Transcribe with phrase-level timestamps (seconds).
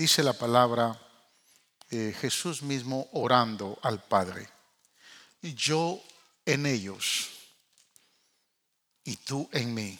[0.00, 0.98] dice la palabra
[1.90, 4.48] eh, Jesús mismo orando al Padre.
[5.42, 6.02] Yo
[6.46, 7.28] en ellos
[9.04, 9.98] y tú en mí.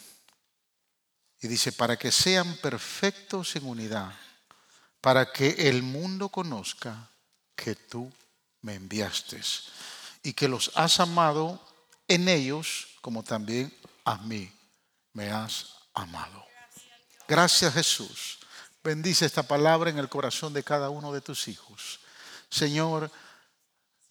[1.43, 4.15] Y dice, para que sean perfectos en unidad,
[5.03, 7.11] para que el mundo conozca
[7.55, 8.11] que tú
[8.63, 9.39] me enviaste
[10.23, 11.63] y que los has amado
[12.09, 13.71] en ellos como también
[14.07, 14.51] a mí
[15.13, 16.43] me has amado.
[17.29, 18.40] Gracias Jesús.
[18.83, 22.01] Bendice esta palabra en el corazón de cada uno de tus hijos.
[22.49, 23.11] Señor,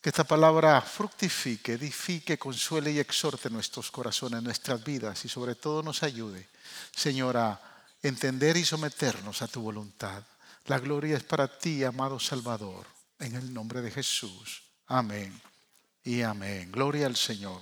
[0.01, 5.81] que esta palabra fructifique, edifique, consuele y exhorte nuestros corazones, nuestras vidas y sobre todo
[5.83, 6.47] nos ayude,
[6.95, 7.59] Señor, a
[8.01, 10.23] entender y someternos a tu voluntad.
[10.65, 12.85] La gloria es para ti, amado Salvador,
[13.17, 14.63] en el nombre de Jesús.
[14.85, 15.41] Amén
[16.03, 16.71] y amén.
[16.71, 17.61] Gloria al Señor.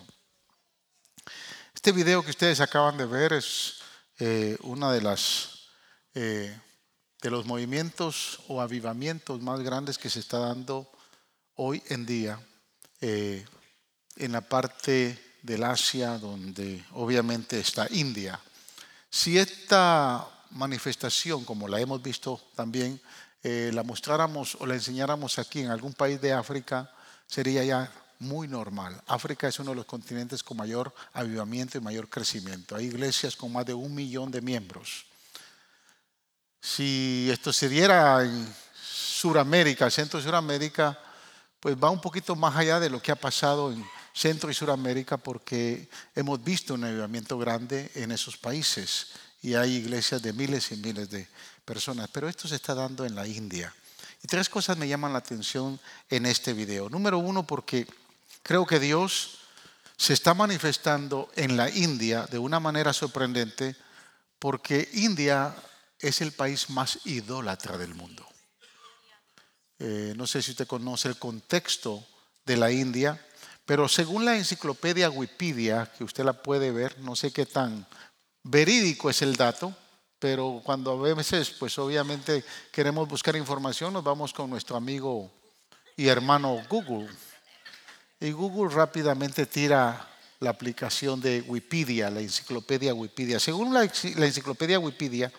[1.74, 3.76] Este video que ustedes acaban de ver es
[4.20, 5.70] eh, una de las
[6.14, 6.60] eh,
[7.22, 10.90] de los movimientos o avivamientos más grandes que se está dando
[11.56, 12.40] hoy en día
[13.02, 13.46] eh,
[14.18, 18.40] en la parte del Asia donde obviamente está India.
[19.10, 23.02] Si esta manifestación, como la hemos visto también,
[23.44, 26.92] la mostráramos o la enseñáramos aquí en algún país de África,
[27.28, 29.02] sería ya muy normal.
[29.08, 32.76] África es uno de los continentes con mayor avivamiento y mayor crecimiento.
[32.76, 35.06] Hay iglesias con más de un millón de miembros.
[36.76, 41.00] Si esto se diera en Sudamérica, Centro y Sudamérica,
[41.60, 45.18] pues va un poquito más allá de lo que ha pasado en Centro y Sudamérica
[45.18, 49.08] porque hemos visto un avivamiento grande en esos países
[49.42, 51.28] y hay iglesias de miles y miles de
[51.64, 52.10] personas.
[52.12, 53.74] Pero esto se está dando en la India.
[54.24, 55.80] Y tres cosas me llaman la atención
[56.10, 56.90] en este video.
[56.90, 57.88] Número uno, porque
[58.48, 59.40] Creo que Dios
[59.98, 63.76] se está manifestando en la India de una manera sorprendente
[64.40, 65.54] porque India
[66.00, 68.26] es el país más idólatra del mundo.
[69.80, 72.06] Eh, no sé si usted conoce el contexto
[72.46, 73.24] de la India,
[73.66, 77.86] pero según la enciclopedia Wikipedia, que usted la puede ver, no sé qué tan
[78.44, 79.76] verídico es el dato,
[80.20, 85.32] pero cuando a veces, pues obviamente queremos buscar información, nos vamos con nuestro amigo
[85.96, 87.10] y hermano Google.
[88.20, 90.08] Y Google rápidamente tira
[90.40, 93.40] la aplicación de Wikipedia, la enciclopedia Wikipedia.
[93.40, 95.32] Según la, enciclopedia Wikipedia,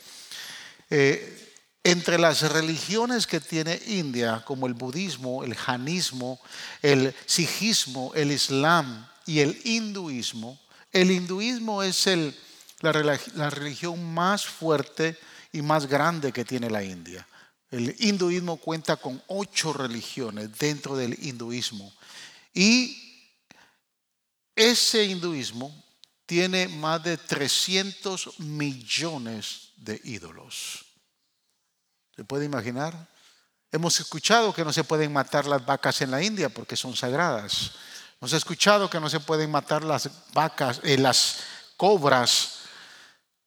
[0.91, 1.53] eh,
[1.84, 6.41] entre las religiones que tiene India, como el budismo, el janismo,
[6.82, 10.59] el sijismo, el islam y el hinduismo,
[10.93, 12.06] el hinduismo es
[12.81, 15.16] la, la religión más fuerte
[15.53, 17.27] y más grande que tiene la India.
[17.71, 21.93] El hinduismo cuenta con ocho religiones dentro del hinduismo.
[22.54, 22.97] Y
[24.56, 25.72] ese hinduismo
[26.27, 30.84] tiene más de 300 millones de ídolos.
[32.15, 33.09] ¿Se puede imaginar?
[33.71, 37.72] Hemos escuchado que no se pueden matar las vacas en la India porque son sagradas.
[38.21, 41.41] Hemos escuchado que no se pueden matar las vacas, eh, las
[41.77, 42.61] cobras,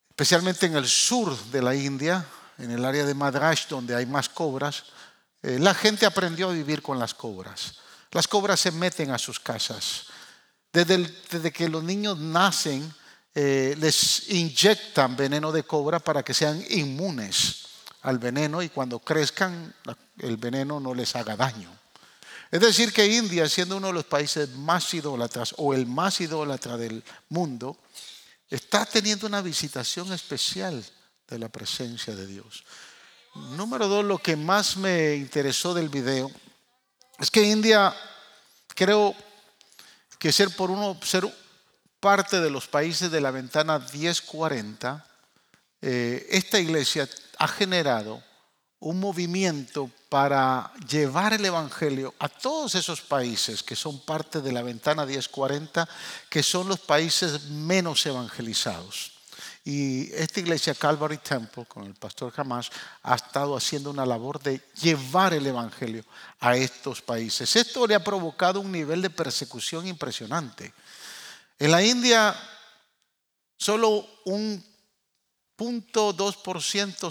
[0.09, 2.25] especialmente en el sur de la India,
[2.57, 4.83] en el área de Madras, donde hay más cobras.
[5.41, 7.75] Eh, la gente aprendió a vivir con las cobras.
[8.11, 10.05] Las cobras se meten a sus casas.
[10.71, 12.93] Desde, que los niños nacen,
[13.33, 17.67] eh, les inyectan veneno de cobra para que sean inmunes
[18.01, 19.73] al veneno y cuando crezcan
[20.19, 21.71] el veneno no les haga daño.
[22.51, 26.75] Es decir, que India, siendo uno de los países más idólatras o el más idólatra
[26.75, 27.77] del mundo,
[28.49, 30.83] está teniendo una visitación especial
[31.29, 32.65] de la presencia de Dios.
[33.55, 36.29] Número dos, lo que más me interesó del video
[37.17, 37.95] es que India,
[38.75, 39.15] creo
[40.19, 41.25] que ser por uno, ser
[42.01, 45.05] parte de los países de la ventana 1040,
[45.81, 47.07] eh, esta iglesia
[47.37, 48.21] ha generado
[48.79, 54.63] un movimiento para llevar el Evangelio a todos esos países que son parte de la
[54.63, 55.87] ventana 1040,
[56.27, 59.11] que son los países menos evangelizados.
[59.63, 62.71] Y esta iglesia Calvary Temple, con el pastor Hamas,
[63.03, 66.03] ha estado haciendo una labor de llevar el Evangelio
[66.39, 67.55] a estos países.
[67.55, 70.73] Esto le ha provocado un nivel de persecución impresionante.
[71.61, 72.35] En la India,
[73.55, 74.65] solo un
[75.55, 76.11] punto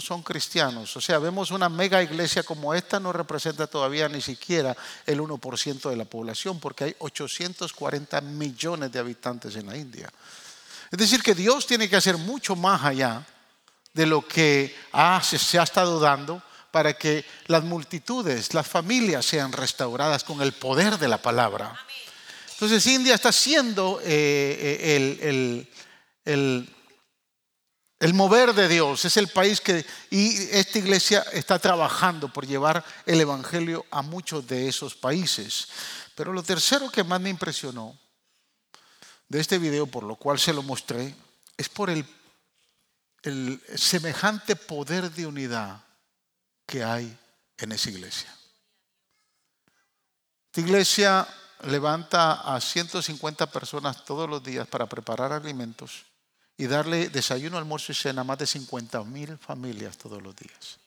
[0.01, 0.97] son cristianos.
[0.97, 4.75] O sea, vemos una mega iglesia como esta, no representa todavía ni siquiera
[5.05, 10.11] el 1% de la población, porque hay 840 millones de habitantes en la India.
[10.91, 13.25] Es decir, que Dios tiene que hacer mucho más allá
[13.93, 14.75] de lo que
[15.21, 20.97] se, ha estado dando para que las multitudes, las familias sean restauradas con el poder
[20.97, 21.79] de la palabra.
[22.61, 25.67] Entonces India está siendo eh, eh,
[26.25, 26.75] el,
[27.99, 32.85] el mover de Dios, es el país que, y esta iglesia está trabajando por llevar
[33.07, 35.69] el Evangelio a muchos de esos países.
[36.13, 37.99] Pero lo tercero que más me impresionó
[39.27, 41.15] de este video, por lo cual se lo mostré,
[41.57, 42.05] es por el,
[43.23, 45.83] el semejante poder de unidad
[46.67, 47.17] que hay
[47.57, 48.31] en esa iglesia.
[50.45, 51.27] Esta iglesia
[51.63, 56.05] levanta a 150 personas todos los días para preparar alimentos
[56.57, 60.79] y darle desayuno, almuerzo y cena a más de 50 mil familias todos los días.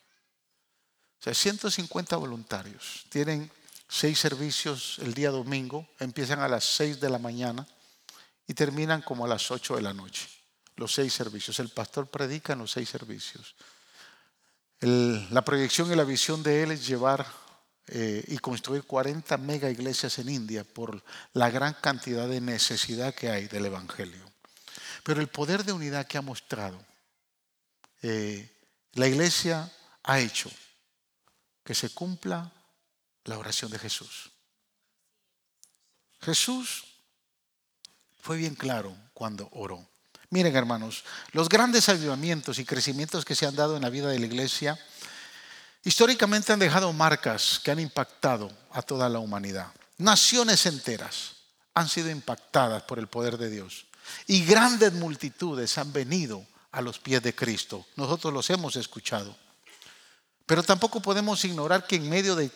[1.21, 3.07] O sea, 150 voluntarios.
[3.09, 3.51] Tienen
[3.89, 7.67] seis servicios el día domingo, empiezan a las 6 de la mañana
[8.47, 10.29] y terminan como a las 8 de la noche.
[10.77, 11.59] Los seis servicios.
[11.61, 13.55] El pastor predica en los seis servicios.
[14.81, 17.25] la proyección y la visión de él es llevar
[17.87, 21.03] eh, y construir 40 mega iglesias en India por
[21.35, 24.25] la gran cantidad de necesidad que hay del Evangelio.
[25.03, 26.83] Pero el poder de unidad que ha mostrado
[28.01, 28.51] eh,
[28.95, 29.71] la iglesia
[30.03, 30.51] ha hecho
[31.63, 32.53] que se cumpla
[33.25, 34.31] la oración de Jesús.
[36.21, 36.85] Jesús
[38.21, 39.87] fue bien claro cuando oró.
[40.31, 44.19] Miren hermanos, los grandes avivamientos y crecimientos que se han dado en la vida de
[44.19, 44.79] la iglesia
[45.85, 49.69] históricamente han dejado marcas que han impactado a toda la humanidad.
[49.99, 51.37] Naciones enteras
[51.75, 53.87] han sido impactadas por el poder de Dios.
[54.27, 57.87] Y grandes multitudes han venido a los pies de Cristo.
[57.97, 59.37] Nosotros los hemos escuchado.
[60.47, 62.51] Pero tampoco podemos ignorar que en medio de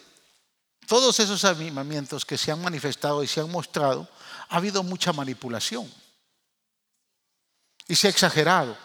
[0.87, 4.09] todos esos avivamientos que se han manifestado y se han mostrado,
[4.49, 5.91] ha habido mucha manipulación.
[7.87, 8.77] Y se ha exagerado.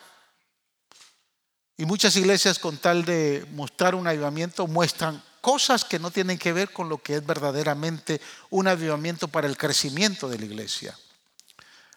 [1.78, 6.54] Y muchas iglesias con tal de mostrar un avivamiento muestran cosas que no tienen que
[6.54, 10.98] ver con lo que es verdaderamente un avivamiento para el crecimiento de la iglesia.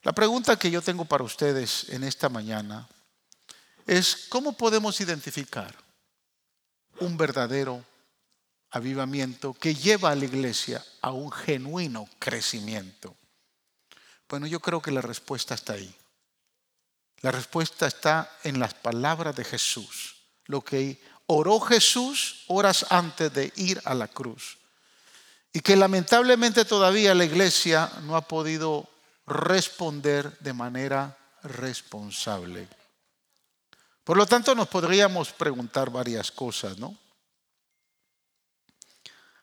[0.03, 2.89] La pregunta que yo tengo para ustedes en esta mañana
[3.87, 5.77] es, ¿cómo podemos identificar
[6.99, 7.85] un verdadero
[8.71, 13.15] avivamiento que lleva a la iglesia a un genuino crecimiento?
[14.29, 15.95] Bueno, yo creo que la respuesta está ahí.
[17.21, 20.17] La respuesta está en las palabras de Jesús.
[20.47, 24.59] Lo que oró Jesús horas antes de ir a la cruz.
[25.53, 28.89] Y que lamentablemente todavía la iglesia no ha podido
[29.27, 32.69] responder de manera responsable.
[34.05, 36.97] Por lo tanto, nos podríamos preguntar varias cosas, ¿no?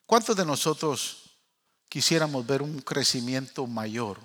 [0.06, 1.24] ¿Cuántos de nosotros
[1.90, 4.20] quisiéramos ver un crecimiento mayor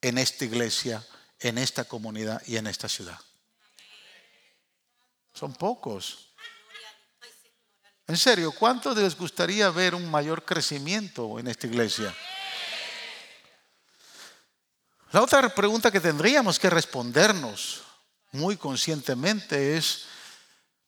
[0.00, 1.04] en esta iglesia,
[1.40, 3.18] en esta comunidad y en esta ciudad?
[5.34, 6.28] Son pocos.
[8.06, 12.14] En serio, ¿cuántos les gustaría ver un mayor crecimiento en esta iglesia?
[15.12, 17.82] La otra pregunta que tendríamos que respondernos
[18.32, 20.06] muy conscientemente es,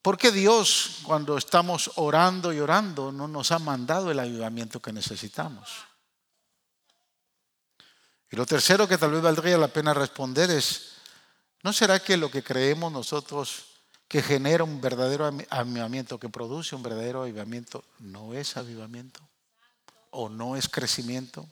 [0.01, 4.91] ¿por qué Dios cuando estamos orando y orando no nos ha mandado el ayudamiento que
[4.91, 5.69] necesitamos?
[8.31, 10.93] Y lo tercero que tal vez valdría la pena responder es,
[11.63, 13.65] ¿no será que lo que creemos nosotros
[14.07, 19.19] que genera un verdadero avivamiento, que produce un verdadero avivamiento, no es avivamiento
[20.11, 21.45] o no es crecimiento?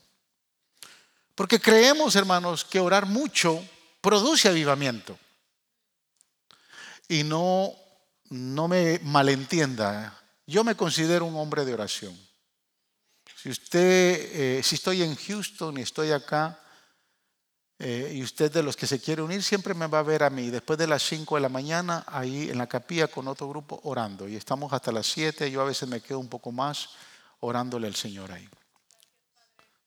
[1.34, 3.62] Porque creemos, hermanos, que orar mucho
[4.00, 5.18] produce avivamiento.
[7.08, 7.74] Y no,
[8.30, 12.18] no me malentienda, yo me considero un hombre de oración.
[13.36, 16.59] Si usted, eh, si estoy en Houston y estoy acá,
[17.80, 20.30] eh, y usted de los que se quiere unir, siempre me va a ver a
[20.30, 23.80] mí, después de las 5 de la mañana, ahí en la capilla con otro grupo
[23.82, 24.28] orando.
[24.28, 26.90] Y estamos hasta las 7, yo a veces me quedo un poco más
[27.40, 28.48] orándole al Señor ahí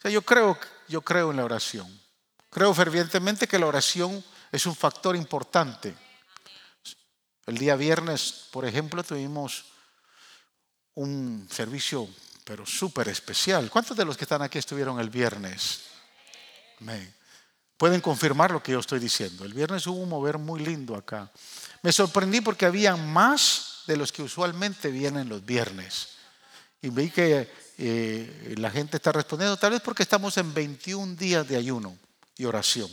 [0.09, 0.57] yo creo,
[0.87, 2.01] yo creo en la oración.
[2.49, 5.95] Creo fervientemente que la oración es un factor importante.
[7.45, 9.65] El día viernes, por ejemplo, tuvimos
[10.95, 12.07] un servicio,
[12.43, 13.69] pero súper especial.
[13.69, 15.81] ¿Cuántos de los que están aquí estuvieron el viernes?
[17.83, 19.43] Pueden confirmar lo que yo estoy diciendo.
[19.43, 21.29] El viernes hubo un mover muy lindo acá.
[21.81, 26.07] Me sorprendí porque había más de los que usualmente vienen los viernes.
[26.81, 31.45] Y vi que eh, la gente está respondiendo, tal vez porque estamos en 21 días
[31.45, 31.97] de ayuno
[32.37, 32.89] y oración.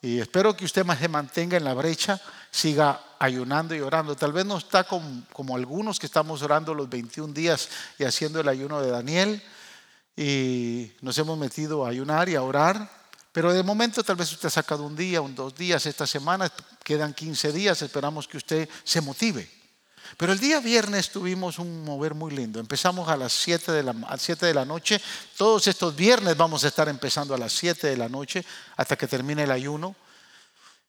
[0.00, 2.20] Y espero que usted más se mantenga en la brecha,
[2.52, 4.14] siga ayunando y orando.
[4.14, 8.38] Tal vez no está como, como algunos que estamos orando los 21 días y haciendo
[8.38, 9.42] el ayuno de Daniel.
[10.16, 12.95] Y nos hemos metido a ayunar y a orar.
[13.36, 16.50] Pero de momento tal vez usted ha sacado un día, un dos días esta semana,
[16.82, 19.46] quedan 15 días, esperamos que usted se motive
[20.16, 22.60] pero el día viernes tuvimos un mover muy lindo.
[22.60, 25.00] Empezamos a las 7 de la, de la noche.
[25.36, 28.44] Todos estos viernes vamos a estar empezando a las 7 de la noche
[28.76, 29.96] hasta que termine el ayuno.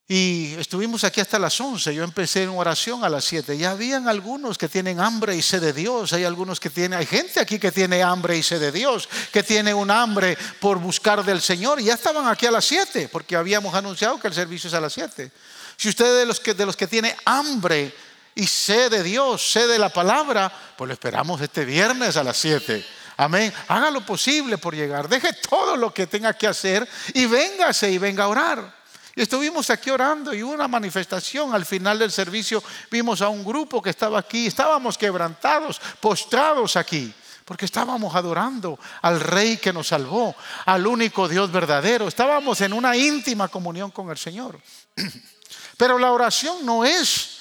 [0.09, 1.93] Y estuvimos aquí hasta las 11.
[1.93, 3.57] Yo empecé en oración a las 7.
[3.57, 6.13] Ya habían algunos que tienen hambre y sed de Dios.
[6.13, 9.43] Hay algunos que tienen, hay gente aquí que tiene hambre y sed de Dios, que
[9.43, 11.81] tiene un hambre por buscar del Señor.
[11.81, 14.79] Y ya estaban aquí a las 7, porque habíamos anunciado que el servicio es a
[14.79, 15.29] las 7.
[15.75, 17.93] Si usted de los que, de los que tiene hambre
[18.33, 22.37] y sed de Dios, sed de la palabra, pues lo esperamos este viernes a las
[22.37, 22.85] 7.
[23.17, 23.53] Amén.
[23.67, 25.09] Haga lo posible por llegar.
[25.09, 28.76] Deje todo lo que tenga que hacer y véngase y venga a orar.
[29.17, 31.51] Y estuvimos aquí orando y una manifestación.
[31.51, 34.45] Al final del servicio vimos a un grupo que estaba aquí.
[34.45, 37.11] Estábamos quebrantados, postrados aquí.
[37.43, 40.35] Porque estábamos adorando al Rey que nos salvó,
[40.67, 42.07] al único Dios verdadero.
[42.07, 44.61] Estábamos en una íntima comunión con el Señor.
[45.77, 47.39] Pero la oración no es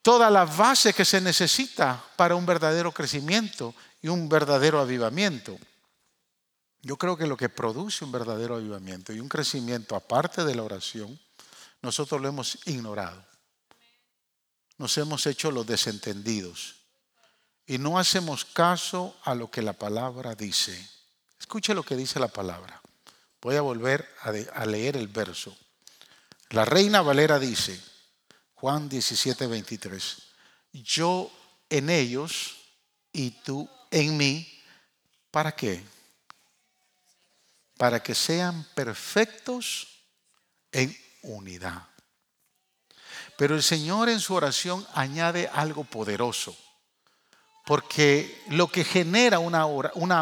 [0.00, 5.58] toda la base que se necesita para un verdadero crecimiento y un verdadero avivamiento.
[6.82, 10.62] Yo creo que lo que produce un verdadero avivamiento y un crecimiento aparte de la
[10.62, 11.18] oración,
[11.82, 13.24] nosotros lo hemos ignorado.
[14.76, 16.76] Nos hemos hecho los desentendidos
[17.66, 20.88] y no hacemos caso a lo que la palabra dice.
[21.38, 22.80] Escuche lo que dice la palabra.
[23.40, 25.56] Voy a volver a, leer el verso.
[26.50, 27.80] La reina Valera dice,
[28.54, 30.16] Juan 17, 23,
[30.72, 31.30] yo
[31.68, 32.56] en ellos
[33.12, 34.60] y tú en mí,
[35.30, 35.84] ¿para qué?
[37.78, 39.86] Para que sean perfectos
[40.72, 41.86] en unidad.
[43.36, 46.56] Pero el Señor en su oración añade algo poderoso,
[47.64, 49.64] porque lo que genera una,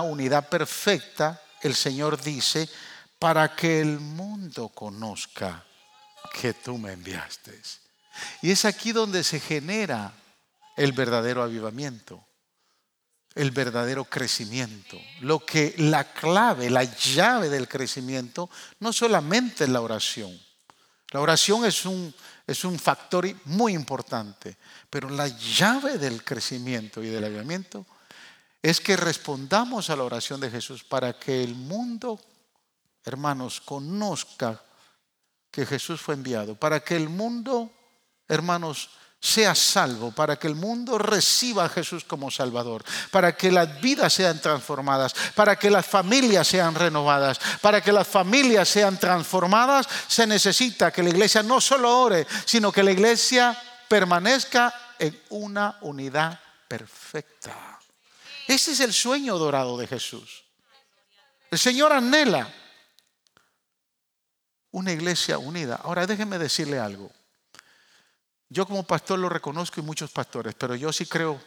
[0.02, 2.68] unidad perfecta, el Señor dice,
[3.18, 5.64] para que el mundo conozca
[6.34, 7.58] que tú me enviaste.
[8.42, 10.12] Y es aquí donde se genera
[10.76, 12.25] el verdadero avivamiento
[13.36, 14.98] el verdadero crecimiento.
[15.20, 18.48] Lo que la clave, la llave del crecimiento,
[18.80, 20.36] no solamente es la oración.
[21.10, 22.12] La oración es un,
[22.46, 24.56] es un factor muy importante,
[24.88, 27.86] pero la llave del crecimiento y del avivamiento
[28.62, 32.18] es que respondamos a la oración de Jesús para que el mundo,
[33.04, 34.62] hermanos, conozca
[35.50, 37.70] que Jesús fue enviado, para que el mundo,
[38.28, 43.80] hermanos, sea salvo, para que el mundo reciba a Jesús como Salvador, para que las
[43.80, 49.88] vidas sean transformadas, para que las familias sean renovadas, para que las familias sean transformadas,
[50.06, 53.56] se necesita que la iglesia no solo ore, sino que la iglesia
[53.88, 57.78] permanezca en una unidad perfecta.
[58.46, 60.44] Ese es el sueño dorado de Jesús.
[61.50, 62.48] El Señor anhela
[64.72, 65.80] una iglesia unida.
[65.82, 67.10] Ahora déjenme decirle algo.
[68.48, 71.40] Yo como pastor lo reconozco y muchos pastores, pero yo sí creo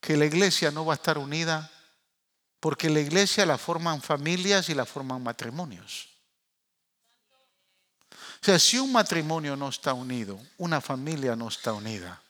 [0.00, 1.70] que la iglesia no va a estar unida
[2.60, 6.08] porque la iglesia la forman familias y la forman matrimonios.
[8.10, 12.20] O sea, si un matrimonio no está unido, una familia no está unida.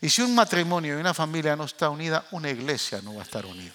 [0.00, 3.24] Y si un matrimonio y una familia no está unida, una iglesia no va a
[3.24, 3.74] estar unida.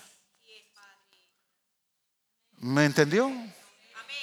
[2.57, 3.31] ¿Me entendió?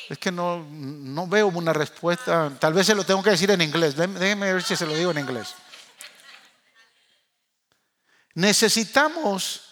[0.09, 2.53] Es que no, no veo una respuesta.
[2.61, 3.97] Tal vez se lo tengo que decir en inglés.
[3.97, 5.55] Déjenme ver si se lo digo en inglés.
[8.35, 9.63] Necesitamos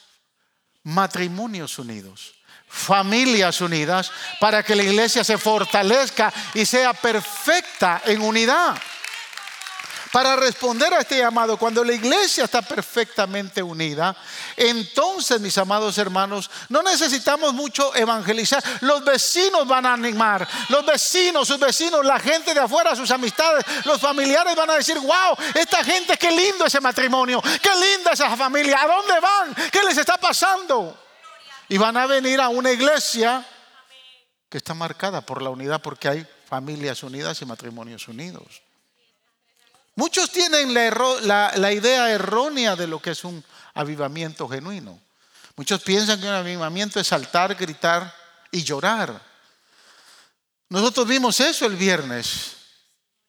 [0.83, 2.35] matrimonios unidos,
[2.67, 4.11] familias unidas,
[4.41, 8.77] para que la iglesia se fortalezca y sea perfecta en unidad
[10.15, 14.17] para responder a este llamado, cuando la iglesia está perfectamente unida,
[14.57, 18.63] entonces, mis amados hermanos, no necesitamos mucho evangelizar.
[18.83, 23.65] Los vecinos van a animar, los vecinos, sus vecinos, la gente de afuera, sus amistades,
[23.87, 28.37] los familiares van a decir, wow, esta gente, qué lindo ese matrimonio, qué linda esa
[28.37, 29.69] familia, ¿a dónde van?
[29.73, 30.97] ¿Qué les está pasando?
[31.69, 33.45] Y van a venir a una iglesia
[34.49, 38.64] que está marcada por la unidad porque hay familias unidas y matrimonios unidos.
[39.97, 45.01] Muchos tienen la, idea errónea de lo que es un avivamiento genuino.
[45.57, 48.13] Muchos piensan que un avivamiento es saltar, gritar
[48.51, 49.21] y llorar.
[50.69, 52.57] Nosotros vimos eso el viernes.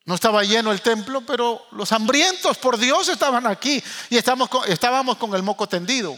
[0.06, 5.36] No estaba lleno el templo, pero los hambrientos por Dios estaban aquí y estábamos con
[5.36, 6.18] el moco tendido.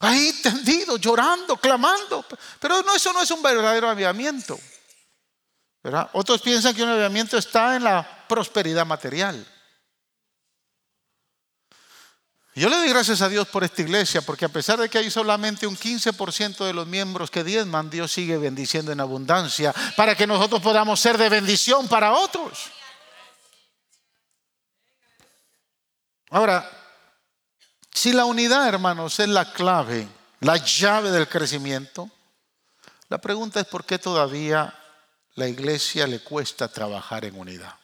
[0.00, 2.24] Ahí tendido, llorando, clamando.
[2.60, 4.58] Pero no, eso no es un verdadero avivamiento.
[6.12, 9.46] Otros piensan que un avivamiento está en la prosperidad material.
[12.58, 15.10] Yo le doy gracias a Dios por esta iglesia, porque a pesar de que hay
[15.12, 20.26] solamente un 15% de los miembros que diezman, Dios sigue bendiciendo en abundancia para que
[20.26, 22.72] nosotros podamos ser de bendición para otros.
[26.30, 26.68] Ahora,
[27.94, 30.08] si la unidad, hermanos, es la clave,
[30.40, 32.10] la llave del crecimiento,
[33.08, 34.74] la pregunta es por qué todavía
[35.36, 37.77] la iglesia le cuesta trabajar en unidad.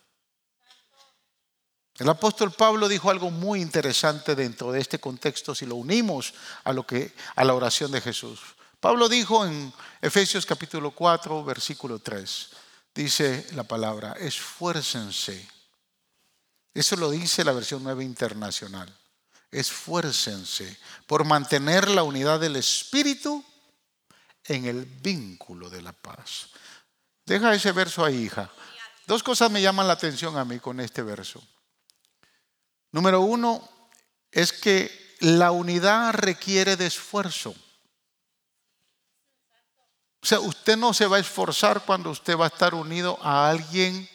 [1.96, 6.34] El apóstol Pablo dijo algo muy interesante dentro de este contexto si lo unimos
[6.64, 8.40] a lo que a la oración de Jesús.
[8.80, 9.72] Pablo dijo en
[10.02, 12.48] Efesios capítulo 4, versículo 3,
[12.94, 15.48] dice la palabra, esfuércense.
[16.74, 18.92] Eso lo dice la versión nueva internacional.
[19.52, 23.44] Esfuércense por mantener la unidad del espíritu
[24.44, 26.48] en el vínculo de la paz.
[27.24, 28.50] Deja ese verso ahí, hija.
[29.06, 31.40] Dos cosas me llaman la atención a mí con este verso.
[32.94, 33.68] Número uno
[34.30, 37.52] es que la unidad requiere de esfuerzo.
[40.22, 43.50] O sea, usted no se va a esforzar cuando usted va a estar unido a
[43.50, 44.08] alguien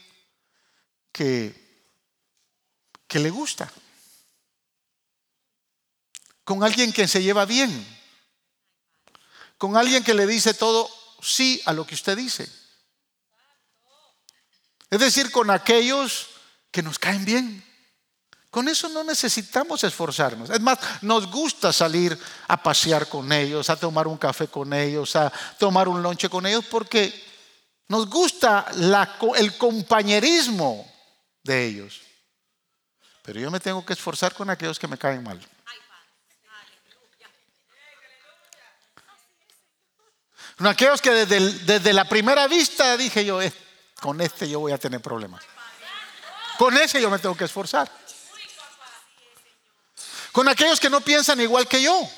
[1.12, 1.92] que,
[3.06, 3.70] que le gusta.
[6.46, 7.86] Con alguien que se lleva bien.
[9.58, 10.90] Con alguien que le dice todo
[11.22, 12.50] sí a lo que usted dice.
[14.90, 16.30] Es decir, con aquellos
[16.72, 17.69] que nos caen bien.
[18.50, 20.50] Con eso no necesitamos esforzarnos.
[20.50, 25.16] Es más, nos gusta salir a pasear con ellos, a tomar un café con ellos,
[25.16, 27.14] a tomar un lonche con ellos, porque
[27.88, 28.66] nos gusta
[29.36, 30.92] el compañerismo
[31.44, 32.02] de ellos.
[33.22, 35.40] Pero yo me tengo que esforzar con aquellos que me caen mal.
[40.58, 43.54] Con aquellos que desde, la primera vista dije yo, eh,
[44.02, 45.44] con este yo voy a tener problemas.
[46.58, 47.90] Con ese yo me tengo que esforzar.
[50.32, 52.10] Con aquellos que no piensan igual que yo.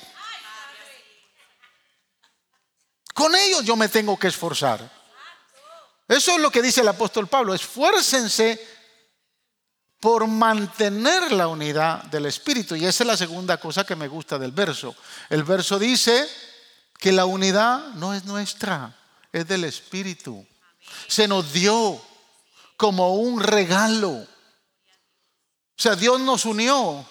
[3.14, 4.90] Con ellos yo me tengo que esforzar.
[6.08, 7.54] Eso es lo que dice el apóstol Pablo.
[7.54, 8.60] Esfuércense
[10.00, 12.76] por mantener la unidad del Espíritu.
[12.76, 14.96] Y esa es la segunda cosa que me gusta del verso.
[15.30, 16.28] El verso dice
[16.98, 18.98] que la unidad no es nuestra,
[19.32, 20.46] es del Espíritu.
[21.08, 22.02] Se nos dio
[22.78, 24.10] como un regalo.
[24.10, 24.28] O
[25.78, 27.06] sea, Dios nos unió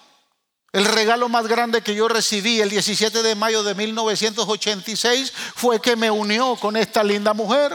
[0.72, 5.96] el regalo más grande que yo recibí el 17 de mayo de 1986 fue que
[5.96, 7.72] me unió con esta linda mujer.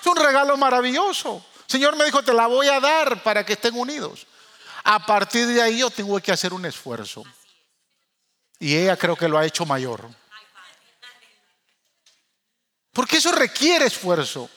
[0.00, 1.44] Es un regalo maravilloso.
[1.60, 4.26] El Señor me dijo, te la voy a dar para que estén unidos.
[4.82, 7.22] A partir de ahí yo tengo que hacer un esfuerzo.
[8.58, 10.08] Y ella creo que lo ha hecho mayor.
[12.92, 14.50] Porque eso requiere esfuerzo.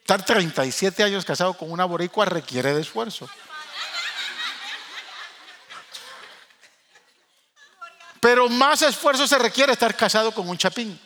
[0.00, 3.28] Estar 37 años casado con una boricua requiere de esfuerzo.
[8.20, 10.98] Pero más esfuerzo se requiere estar casado con un chapín.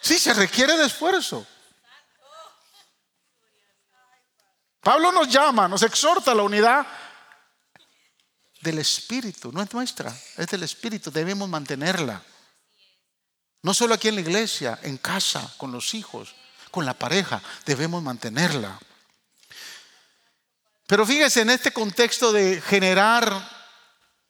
[0.00, 1.46] Sí, se requiere de esfuerzo.
[4.80, 6.86] Pablo nos llama, nos exhorta a la unidad
[8.60, 12.22] del Espíritu, no es nuestra, es del Espíritu, debemos mantenerla.
[13.62, 16.34] No solo aquí en la iglesia, en casa, con los hijos,
[16.70, 18.78] con la pareja, debemos mantenerla.
[20.86, 23.53] Pero fíjese en este contexto de generar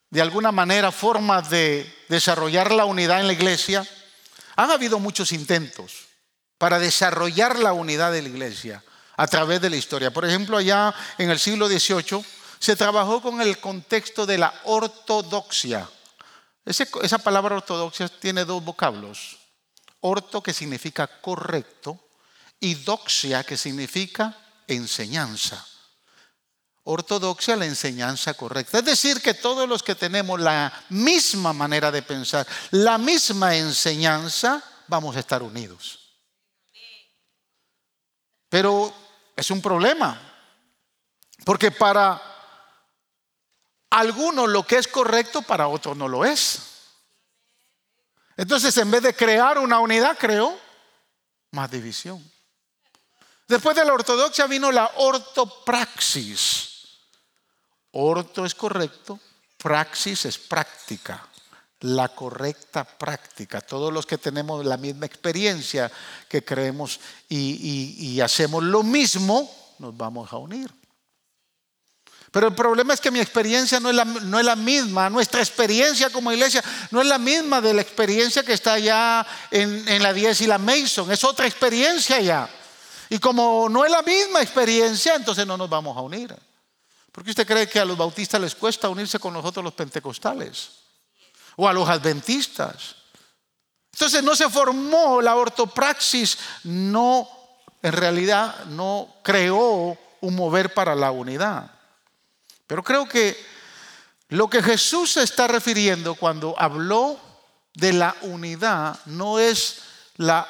[0.09, 3.85] de alguna manera formas de desarrollar la unidad en la iglesia,
[4.55, 6.05] han habido muchos intentos
[6.57, 8.83] para desarrollar la unidad de la iglesia
[9.17, 10.11] a través de la historia.
[10.11, 12.25] Por ejemplo, allá en el siglo XVIII
[12.59, 15.89] se trabajó con el contexto de la ortodoxia.
[16.65, 19.37] esa palabra ortodoxia tiene dos vocablos.
[20.01, 21.99] Orto que significa correcto
[22.59, 24.37] y doxia que significa
[24.67, 25.65] enseñanza
[26.85, 28.79] ortodoxia la enseñanza correcta.
[28.79, 34.63] Es decir, que todos los que tenemos la misma manera de pensar, la misma enseñanza,
[34.87, 35.99] vamos a estar unidos.
[38.49, 38.93] Pero
[39.35, 40.19] es un problema,
[41.43, 42.21] porque para
[43.89, 46.61] algunos lo que es correcto, para otros no lo es.
[48.37, 50.57] Entonces, en vez de crear una unidad, creó
[51.51, 52.23] más división.
[53.47, 56.74] Después de la ortodoxia vino la ortopraxis.
[57.97, 59.17] Orto es correcto,
[59.57, 61.25] praxis es práctica,
[61.79, 63.61] la correcta práctica.
[63.61, 65.89] Todos los que tenemos la misma experiencia,
[66.27, 70.69] que creemos y, hacemos lo mismo, nos vamos a unir.
[72.31, 76.61] Pero el problema es que mi experiencia no es, la, misma, nuestra experiencia como iglesia
[76.91, 80.47] no es la misma de la experiencia que está allá en, en la 10 y
[80.47, 82.49] la Mason, es otra experiencia ya.
[83.09, 86.35] Y como no es la misma experiencia, entonces no nos vamos a unir.
[87.15, 90.71] ¿Por qué usted cree que a los bautistas les cuesta unirse con nosotros los pentecostales?
[91.55, 92.97] O a los adventistas.
[93.93, 97.25] Entonces no se formó la ortopraxis, no,
[97.81, 101.71] en realidad no creó un mover para la unidad.
[102.67, 103.41] Pero creo que
[104.27, 107.17] lo que Jesús se está refiriendo cuando habló
[107.75, 109.83] de la unidad no es
[110.17, 110.45] la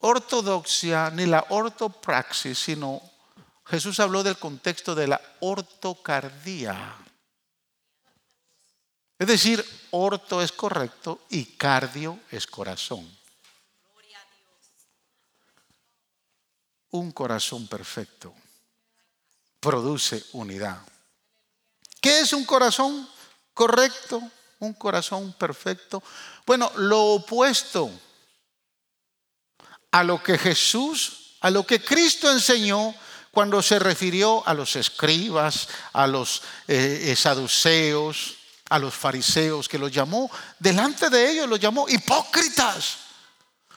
[0.00, 3.11] ortodoxia ni la ortopraxis, sino
[3.66, 6.96] Jesús habló del contexto de la ortocardía.
[9.18, 13.08] Es decir, orto es correcto y cardio es corazón.
[16.90, 18.34] Un corazón perfecto
[19.60, 20.82] produce unidad.
[22.00, 23.08] ¿Qué es un corazón
[23.54, 24.20] correcto?
[24.58, 26.02] Un corazón perfecto.
[26.44, 27.90] Bueno, lo opuesto
[29.92, 32.92] a lo que Jesús, a lo que Cristo enseñó
[33.32, 38.36] cuando se refirió a los escribas, a los eh, eh, saduceos,
[38.68, 42.98] a los fariseos, que los llamó, delante de ellos los llamó hipócritas.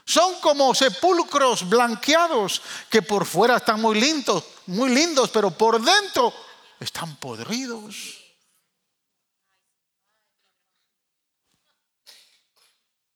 [0.05, 6.33] Son como sepulcros blanqueados que por fuera están muy lindos, muy lindos, pero por dentro
[6.79, 7.95] están podridos.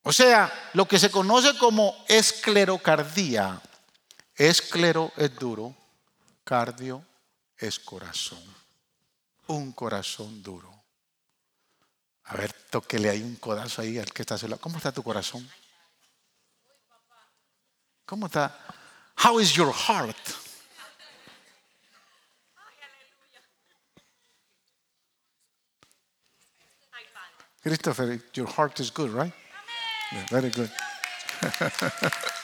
[0.03, 3.61] O sea, lo que se conoce como esclerocardía,
[4.35, 5.75] esclero es duro,
[6.49, 7.05] cardio
[7.55, 8.43] es corazón,
[9.45, 10.83] un corazón duro.
[12.23, 14.59] A ver, toquele ahí un codazo ahí al que está lado.
[14.59, 15.47] ¿Cómo está tu corazón?
[18.03, 18.57] ¿Cómo está?
[19.23, 20.17] How is your heart?
[27.61, 29.33] Christopher, your heart is good, right?
[30.31, 30.71] Very good.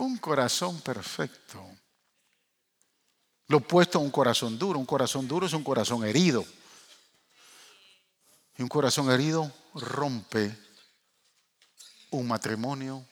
[0.00, 1.64] un corazón perfecto.
[3.48, 4.78] Lo opuesto a un corazón duro.
[4.78, 6.44] Un corazón duro es un corazón herido.
[8.56, 10.56] Y un corazón herido rompe
[12.10, 13.04] un matrimonio,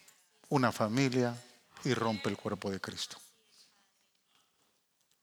[0.48, 1.34] una familia
[1.84, 3.16] y rompe el cuerpo de Cristo.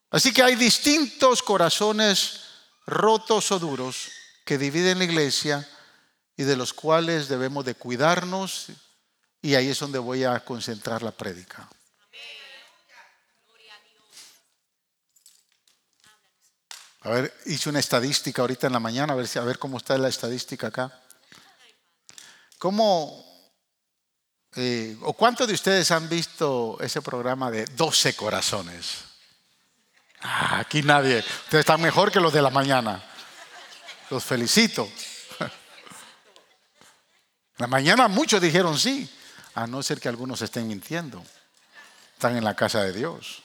[0.09, 2.41] Así que hay distintos corazones
[2.85, 4.09] rotos o duros
[4.45, 5.67] que dividen la iglesia
[6.37, 8.67] y de los cuales debemos de cuidarnos
[9.45, 11.69] y ahí es donde voy a concentrar la prédica.
[17.01, 20.67] A ver, hice una estadística ahorita en la mañana, a ver, cómo está la estadística
[20.67, 20.99] acá.
[22.57, 23.23] ¿Cómo,
[24.55, 29.03] eh, o cuántos de ustedes han visto ese programa de 12 corazones?
[30.21, 31.19] Ah, aquí nadie.
[31.19, 33.03] Ustedes están mejor que los de la mañana.
[34.09, 34.89] Los felicito.
[37.57, 39.09] La mañana muchos dijeron sí,
[39.55, 41.23] a no ser que algunos estén mintiendo.
[42.13, 43.41] Están en la casa de Dios.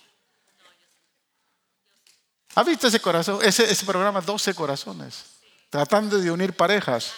[2.57, 3.39] ¿Ha visto ese corazón?
[3.43, 5.25] Ese, programa 12 corazones,
[5.71, 7.13] tratando de unir parejas.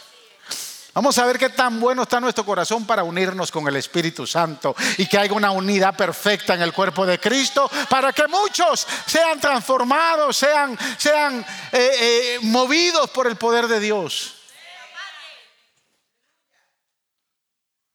[0.94, 4.76] Vamos a ver qué tan bueno está nuestro corazón para unirnos con el Espíritu Santo
[4.98, 9.40] y que haya una unidad perfecta en el cuerpo de Cristo para que muchos sean
[9.40, 11.40] transformados, sean, sean
[11.72, 14.41] eh, eh, movidos por el poder de Dios.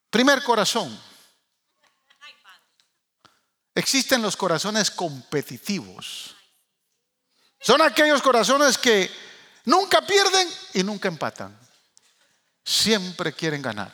[0.10, 1.00] Primer corazón.
[3.76, 6.36] Existen los corazones competitivos.
[7.60, 9.12] Son aquellos corazones que
[9.66, 11.58] nunca pierden y nunca empatan.
[12.64, 13.92] Siempre quieren ganar.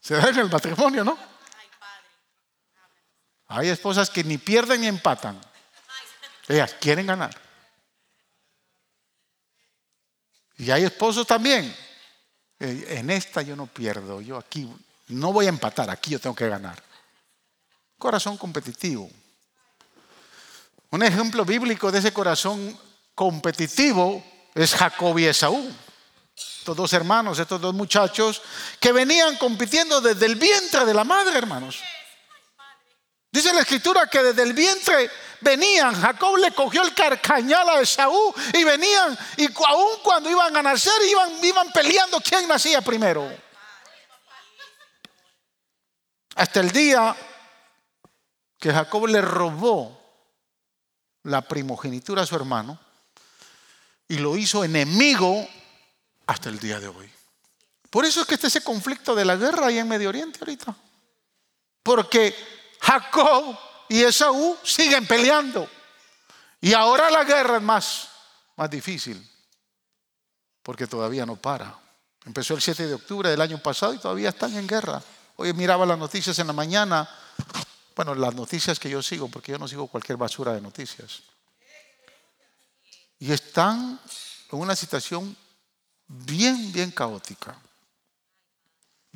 [0.00, 1.18] Se da en el matrimonio, ¿no?
[3.48, 5.40] Hay esposas que ni pierden ni empatan.
[6.48, 7.36] Ellas quieren ganar.
[10.58, 11.85] Y hay esposos también.
[12.58, 14.20] Eh, en esta yo no pierdo.
[14.20, 14.68] Yo aquí
[15.08, 15.90] no voy a empatar.
[15.90, 16.82] Aquí yo tengo que ganar.
[17.98, 19.10] Corazón competitivo.
[20.90, 22.78] Un ejemplo bíblico de ese corazón
[23.14, 24.22] competitivo
[24.54, 25.70] es Jacob y Esaú.
[26.36, 28.42] Estos dos hermanos, estos dos muchachos
[28.78, 31.80] que venían compitiendo desde el vientre de la madre, hermanos.
[33.36, 35.10] Dice la escritura que desde el vientre
[35.42, 40.62] venían, Jacob le cogió el carcañal a Esaú y venían, y aún cuando iban a
[40.62, 43.30] nacer, iban, iban peleando quién nacía primero.
[46.34, 47.14] Hasta el día
[48.58, 50.00] que Jacob le robó
[51.24, 52.80] la primogenitura a su hermano
[54.08, 55.46] y lo hizo enemigo
[56.26, 57.12] hasta el día de hoy.
[57.90, 60.74] Por eso es que está ese conflicto de la guerra ahí en Medio Oriente ahorita.
[61.82, 63.58] Porque Jacob
[63.88, 65.68] y Esaú siguen peleando.
[66.60, 68.08] Y ahora la guerra es más,
[68.56, 69.30] más difícil.
[70.62, 71.78] Porque todavía no para.
[72.24, 75.00] Empezó el 7 de octubre del año pasado y todavía están en guerra.
[75.36, 77.08] Hoy miraba las noticias en la mañana
[77.96, 81.22] bueno, las noticias que yo sigo, porque yo no sigo cualquier basura de noticias.
[83.18, 83.98] Y están
[84.52, 85.34] en una situación
[86.06, 87.58] bien, bien caótica.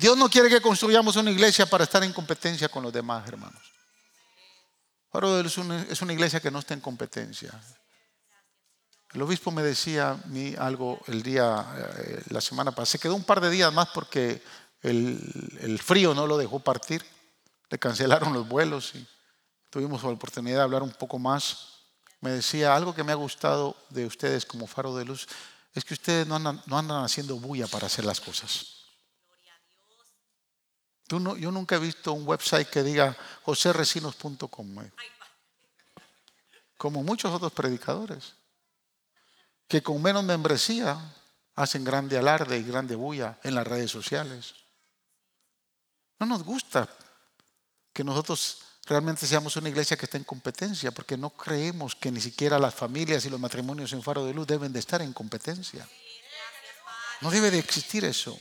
[0.01, 3.61] Dios no quiere que construyamos una iglesia para estar en competencia con los demás hermanos.
[5.11, 7.51] Ahora es una, es una iglesia que no está en competencia.
[9.13, 11.67] El obispo me decía a mí algo el día,
[11.99, 12.87] eh, la semana pasada.
[12.87, 14.41] Se quedó un par de días más porque
[14.81, 17.05] el, frío no lo dejó partir,
[17.69, 19.07] le cancelaron los vuelos y
[19.69, 21.75] tuvimos la oportunidad de hablar un poco más.
[22.21, 25.27] Me decía, algo que me ha gustado de ustedes como faro de luz
[25.75, 28.80] es que ustedes no andan haciendo bulla para hacer las cosas.
[31.19, 34.91] Yo nunca he visto un website que diga joseresinos.com, eh.
[36.77, 38.33] como muchos otros predicadores,
[39.67, 40.97] que con menos membresía
[41.55, 44.55] hacen grande alarde y grande bulla en las redes sociales.
[46.19, 46.87] No nos gusta
[47.91, 52.21] que nosotros realmente seamos una iglesia que esté en competencia, porque no creemos que ni
[52.21, 55.87] siquiera las familias y los matrimonios en Faro de Luz deben de estar en competencia.
[57.19, 58.37] No debe de existir eso.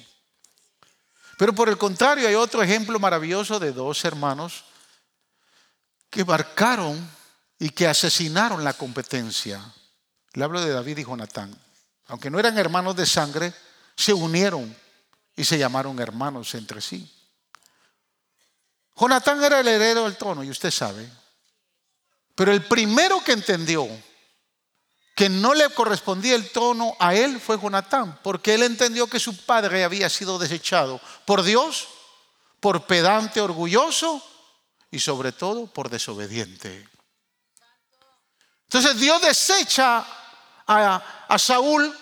[1.40, 4.62] Pero por el contrario, hay otro ejemplo maravilloso de dos hermanos
[6.11, 7.11] que marcaron
[7.59, 9.59] y que asesinaron la competencia.
[10.35, 11.59] Le hablo de David y Jonatán.
[12.09, 13.55] Aunque no eran hermanos de sangre,
[13.96, 14.76] se unieron
[15.35, 17.11] y se llamaron hermanos entre sí.
[18.94, 21.11] Jonatán era el heredero del trono, y usted sabe.
[22.35, 23.88] Pero el primero que entendió
[25.21, 29.45] que no le correspondía el trono a él fue Jonatán, porque él entendió que su
[29.45, 31.89] padre había sido desechado por Dios,
[32.59, 34.27] por pedante orgulloso
[34.91, 36.89] y sobre todo por desobediente.
[38.63, 40.07] Entonces Dios desecha
[40.67, 41.95] a, a Saúl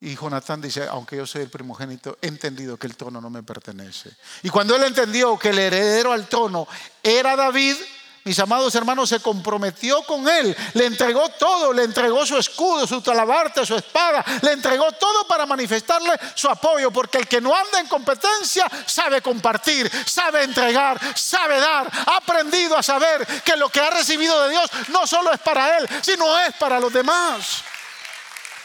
[0.00, 3.44] y Jonatán dice, aunque yo soy el primogénito, he entendido que el trono no me
[3.44, 4.10] pertenece.
[4.42, 6.66] Y cuando él entendió que el heredero al trono
[7.04, 7.76] era David,
[8.24, 13.00] mis amados hermanos, se comprometió con él, le entregó todo, le entregó su escudo, su
[13.00, 17.80] talabarte, su espada, le entregó todo para manifestarle su apoyo, porque el que no anda
[17.80, 23.80] en competencia sabe compartir, sabe entregar, sabe dar, ha aprendido a saber que lo que
[23.80, 27.62] ha recibido de Dios no solo es para él, sino es para los demás.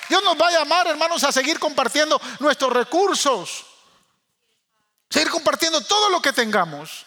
[0.10, 3.66] Dios nos va a llamar, hermanos, a seguir compartiendo nuestros recursos.
[5.10, 7.06] Seguir compartiendo todo lo que tengamos.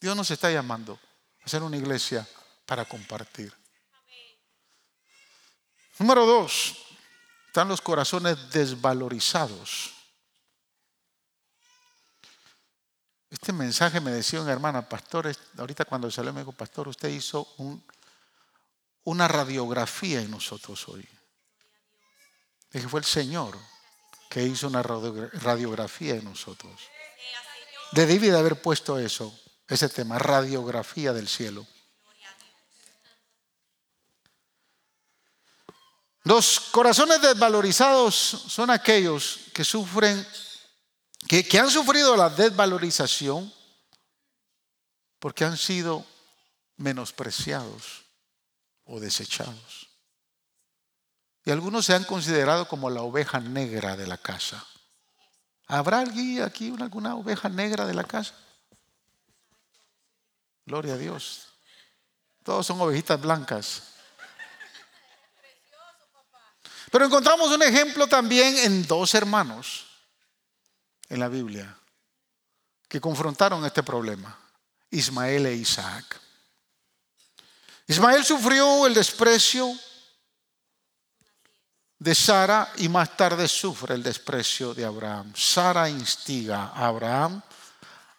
[0.00, 0.98] Dios nos está llamando
[1.46, 2.26] a ser una iglesia
[2.66, 3.54] para compartir.
[5.98, 6.76] Número dos,
[7.46, 9.92] están los corazones desvalorizados.
[13.30, 17.46] Este mensaje me decía una hermana, pastor, ahorita cuando salió me dijo, pastor, usted hizo
[19.04, 21.08] una radiografía en nosotros hoy.
[22.72, 23.56] Dije, fue el Señor
[24.28, 26.80] que hizo una radiografía de nosotros.
[27.92, 29.32] Debí de haber puesto eso,
[29.68, 31.66] ese tema, radiografía del cielo.
[36.26, 40.26] Los corazones desvalorizados son aquellos que sufren,
[41.28, 43.52] que, han sufrido la desvalorización
[45.20, 46.04] porque han sido
[46.78, 48.06] menospreciados
[48.86, 49.88] o desechados.
[51.44, 54.66] Y algunos se han considerado como la oveja negra de la casa.
[55.68, 58.34] ¿Habrá alguien aquí alguna oveja negra de la casa?
[60.66, 61.46] Gloria a Dios.
[62.42, 63.82] Todos son ovejitas blancas.
[66.90, 69.86] Pero encontramos un ejemplo también en dos hermanos
[71.08, 71.76] en la Biblia
[72.88, 74.38] que confrontaron este problema,
[74.90, 76.20] Ismael e Isaac.
[77.88, 79.72] Ismael sufrió el desprecio
[81.98, 85.32] de Sara y más tarde sufre el desprecio de Abraham.
[85.34, 87.42] Sara instiga a Abraham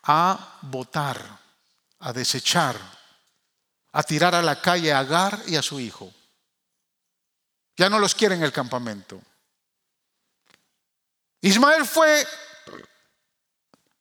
[0.04, 1.40] a votar,
[2.00, 2.78] a desechar,
[3.92, 6.14] a tirar a la calle a Agar y a su hijo.
[7.76, 9.22] Ya no los quiere en el campamento.
[11.42, 12.26] Ismael fue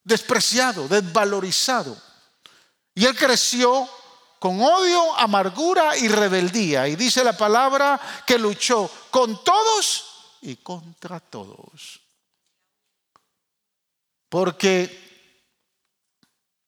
[0.03, 2.01] despreciado, desvalorizado.
[2.95, 3.89] Y él creció
[4.39, 6.89] con odio, amargura y rebeldía.
[6.89, 12.01] Y dice la palabra que luchó con todos y contra todos.
[14.29, 15.06] Porque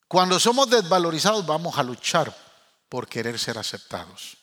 [0.09, 2.35] cuando somos desvalorizados vamos a luchar
[2.89, 4.37] por querer ser aceptados.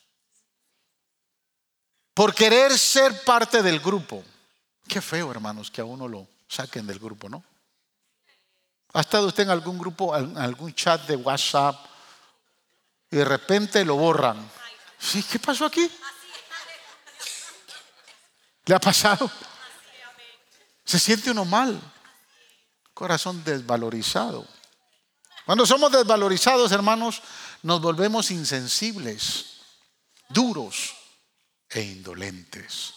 [2.14, 4.24] Por querer ser parte del grupo.
[4.88, 7.44] Qué feo, hermanos, que a uno lo saquen del grupo, ¿no?
[8.94, 11.76] ¿Ha estado usted en algún grupo, en algún chat de WhatsApp
[13.10, 14.50] y de repente lo borran.
[14.98, 15.22] ¿Sí?
[15.22, 15.90] ¿Qué pasó aquí?
[18.64, 19.30] ¿Le ha pasado?
[20.84, 21.80] Se siente uno mal.
[22.94, 24.46] Corazón desvalorizado.
[25.46, 27.22] Cuando somos desvalorizados, hermanos,
[27.62, 29.60] nos volvemos insensibles,
[30.28, 30.92] duros
[31.70, 32.94] e indolentes.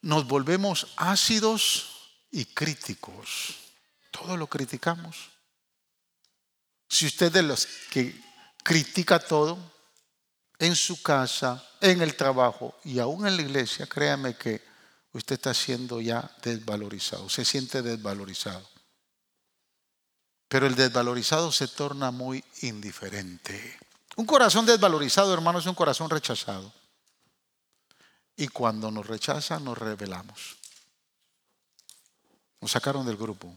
[0.00, 1.88] Nos volvemos ácidos
[2.30, 3.56] y críticos.
[4.12, 5.16] Todo lo criticamos.
[6.88, 8.18] Si usted de los que
[8.62, 9.58] critica todo,
[10.58, 14.62] en su casa, en el trabajo y aún en la iglesia, créame que
[15.12, 18.75] usted está siendo ya desvalorizado, se siente desvalorizado.
[20.48, 23.78] Pero el desvalorizado se torna muy indiferente.
[24.16, 26.72] Un corazón desvalorizado, hermano, es un corazón rechazado.
[28.36, 30.56] Y cuando nos rechazan, nos rebelamos.
[32.60, 33.54] Nos sacaron del grupo.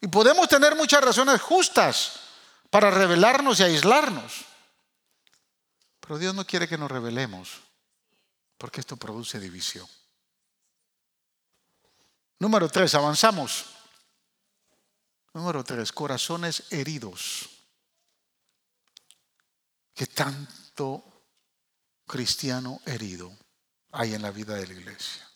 [0.00, 2.20] Y podemos tener muchas razones justas
[2.70, 4.44] para rebelarnos y aislarnos.
[6.00, 7.50] Pero Dios no quiere que nos rebelemos,
[8.58, 9.86] porque esto produce división.
[12.38, 13.75] Número tres, avanzamos.
[15.36, 17.50] Número tres, corazones heridos.
[19.92, 21.04] Que tanto
[22.06, 23.36] cristiano herido
[23.92, 25.28] hay en la vida de la iglesia.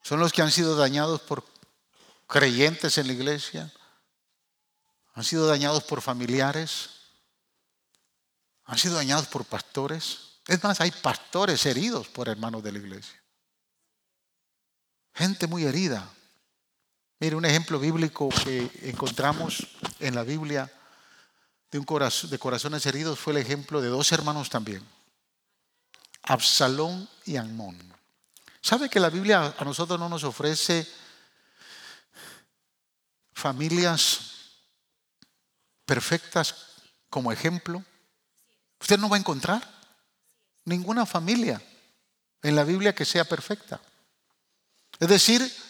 [0.00, 1.44] Son los que han sido dañados por
[2.26, 3.70] creyentes en la iglesia,
[5.12, 6.88] han sido dañados por familiares,
[8.64, 10.40] han sido dañados por pastores.
[10.46, 13.22] Es más, hay pastores heridos por hermanos de la iglesia.
[15.12, 16.10] Gente muy herida.
[17.22, 19.66] Mire, un ejemplo bíblico que encontramos
[19.98, 20.72] en la Biblia
[21.70, 24.82] de, un corazón, de corazones heridos fue el ejemplo de dos hermanos también,
[26.22, 27.76] Absalón y Amón.
[28.62, 30.88] ¿Sabe que la Biblia a nosotros no nos ofrece
[33.34, 34.20] familias
[35.84, 36.54] perfectas
[37.10, 37.84] como ejemplo?
[38.80, 39.62] Usted no va a encontrar
[40.64, 41.60] ninguna familia
[42.40, 43.78] en la Biblia que sea perfecta.
[44.98, 45.69] Es decir,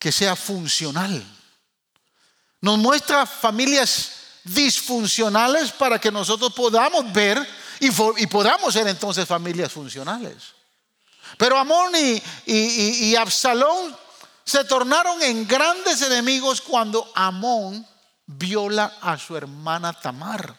[0.00, 1.22] que sea funcional.
[2.62, 7.46] Nos muestra familias disfuncionales para que nosotros podamos ver
[7.78, 7.90] y,
[8.26, 10.54] podamos ser entonces familias funcionales.
[11.36, 13.96] Pero Amón y, y Absalón
[14.44, 17.86] se tornaron en grandes enemigos cuando Amón
[18.26, 20.56] viola a su hermana Tamar.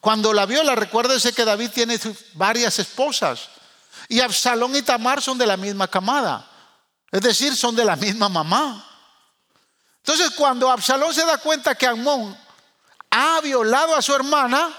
[0.00, 2.00] Cuando la viola, recuérdese que David tiene
[2.34, 3.48] varias esposas.
[4.08, 6.48] Y Absalón y Tamar son de la misma camada.
[7.12, 8.88] Es decir, son de la misma mamá.
[9.98, 12.36] Entonces, cuando Absalón se da cuenta que Amón
[13.10, 14.74] ha violado a su hermana,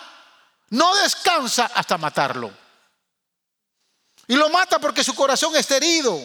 [0.71, 2.51] no descansa hasta matarlo.
[4.27, 6.19] Y lo mata porque su corazón está herido.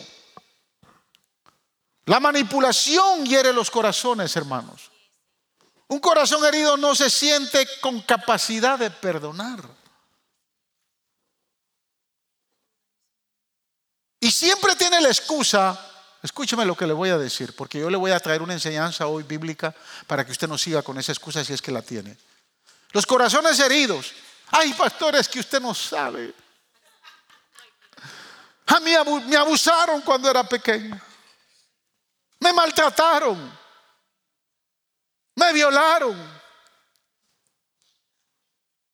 [2.06, 4.90] La manipulación hiere los corazones, hermanos.
[5.88, 9.62] Un corazón herido no se siente con capacidad de perdonar.
[14.20, 15.78] Y siempre tiene la excusa,
[16.22, 19.06] escúcheme lo que le voy a decir, porque yo le voy a traer una enseñanza
[19.06, 19.74] hoy bíblica
[20.06, 22.16] para que usted no siga con esa excusa si es que la tiene.
[22.92, 24.12] Los corazones heridos.
[24.50, 26.32] Hay pastores que usted no sabe.
[28.66, 28.92] A mí
[29.26, 30.98] me abusaron cuando era pequeño.
[32.40, 33.58] Me maltrataron.
[35.34, 36.38] Me violaron.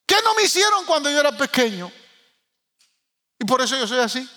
[0.07, 1.91] ¿Qué no me hicieron cuando yo era pequeño?
[3.39, 4.29] Y por eso yo soy así.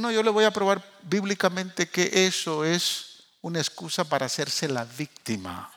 [0.00, 4.84] No, yo le voy a probar bíblicamente que eso es una excusa para hacerse la
[4.84, 5.70] víctima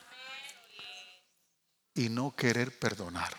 [1.94, 3.38] y no querer perdonar.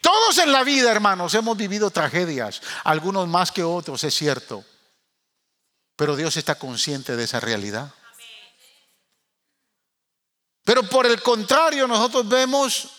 [0.00, 4.64] Todos en la vida, hermanos, hemos vivido tragedias, algunos más que otros, es cierto.
[5.94, 7.94] Pero Dios está consciente de esa realidad.
[10.64, 12.90] Pero por el contrario, nosotros vemos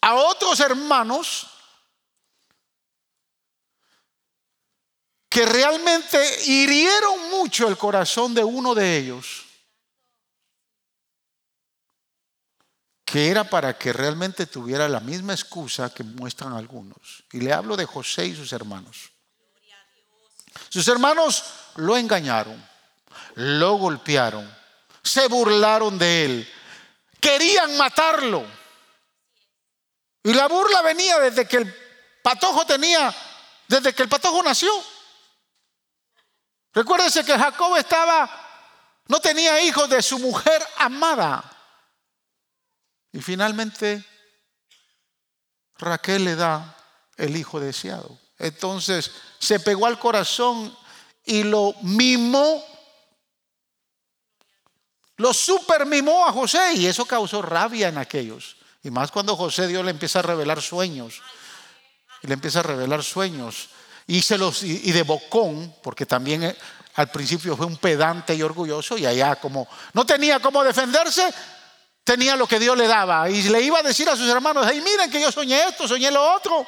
[0.00, 1.51] a otros hermanos
[5.32, 9.44] que realmente hirieron mucho el corazón de uno de ellos,
[13.06, 17.24] que era para que realmente tuviera la misma excusa que muestran algunos.
[17.32, 19.10] Y le hablo de José y sus hermanos.
[20.68, 21.44] Sus hermanos
[21.76, 22.62] lo engañaron,
[23.36, 24.54] lo golpearon,
[25.02, 26.52] se burlaron de él,
[27.18, 28.44] querían matarlo.
[30.24, 31.74] Y la burla venía desde que el
[32.22, 33.14] patojo tenía,
[33.66, 34.70] desde que el patojo nació.
[36.74, 38.30] Recuérdense que Jacob estaba,
[39.08, 41.44] no tenía hijos de su mujer amada.
[43.12, 44.04] Y finalmente
[45.78, 46.76] Raquel le da
[47.16, 48.18] el hijo deseado.
[48.38, 50.76] Entonces se pegó al corazón
[51.24, 52.64] y lo mimó,
[55.16, 58.56] lo super mimó a José y eso causó rabia en aquellos.
[58.82, 61.22] Y más cuando José Dios le empieza a revelar sueños.
[62.22, 63.68] Y le empieza a revelar sueños.
[64.06, 66.56] Y, se los, y de bocón, porque también eh,
[66.94, 71.32] al principio fue un pedante y orgulloso y allá como no tenía cómo defenderse,
[72.04, 73.30] tenía lo que Dios le daba.
[73.30, 76.10] Y le iba a decir a sus hermanos, hey, miren que yo soñé esto, soñé
[76.10, 76.66] lo otro.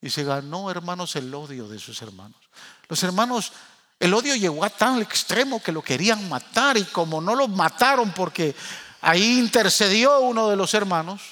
[0.00, 2.40] Y se ganó, hermanos, el odio de sus hermanos.
[2.88, 3.52] Los hermanos,
[4.00, 8.12] el odio llegó a tal extremo que lo querían matar y como no lo mataron
[8.12, 8.56] porque
[9.00, 11.22] ahí intercedió uno de los hermanos,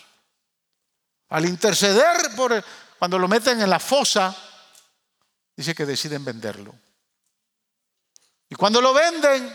[1.30, 2.64] Al interceder por
[2.98, 4.36] cuando lo meten en la fosa,
[5.60, 6.74] dice que deciden venderlo.
[8.48, 9.54] Y cuando lo venden,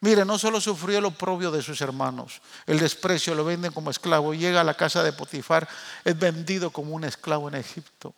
[0.00, 4.34] mire, no solo sufrió el oprobio de sus hermanos, el desprecio, lo venden como esclavo,
[4.34, 5.68] llega a la casa de Potifar,
[6.04, 8.12] es vendido como un esclavo en Egipto.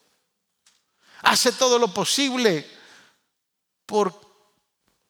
[1.20, 2.66] Hace todo lo posible
[3.85, 4.28] por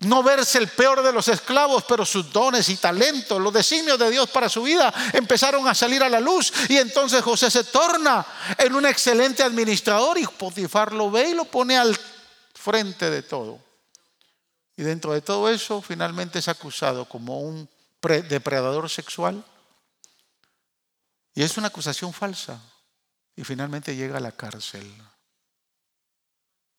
[0.01, 4.11] no verse el peor de los esclavos, pero sus dones y talentos, los designios de
[4.11, 6.53] Dios para su vida empezaron a salir a la luz.
[6.69, 8.25] Y entonces José se torna
[8.57, 11.99] en un excelente administrador y Potifar lo ve y lo pone al
[12.55, 13.59] frente de todo.
[14.77, 17.69] Y dentro de todo eso finalmente es acusado como un
[18.01, 19.45] depredador sexual.
[21.35, 22.61] Y es una acusación falsa.
[23.35, 24.89] Y finalmente llega a la cárcel.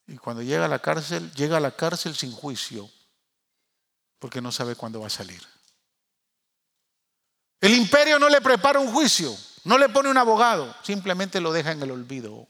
[0.08, 2.90] Y cuando llega a la cárcel, llega a la cárcel sin juicio
[4.20, 5.42] porque no sabe cuándo va a salir.
[7.62, 11.72] El imperio no le prepara un juicio, no le pone un abogado, simplemente lo deja
[11.72, 12.48] en el olvido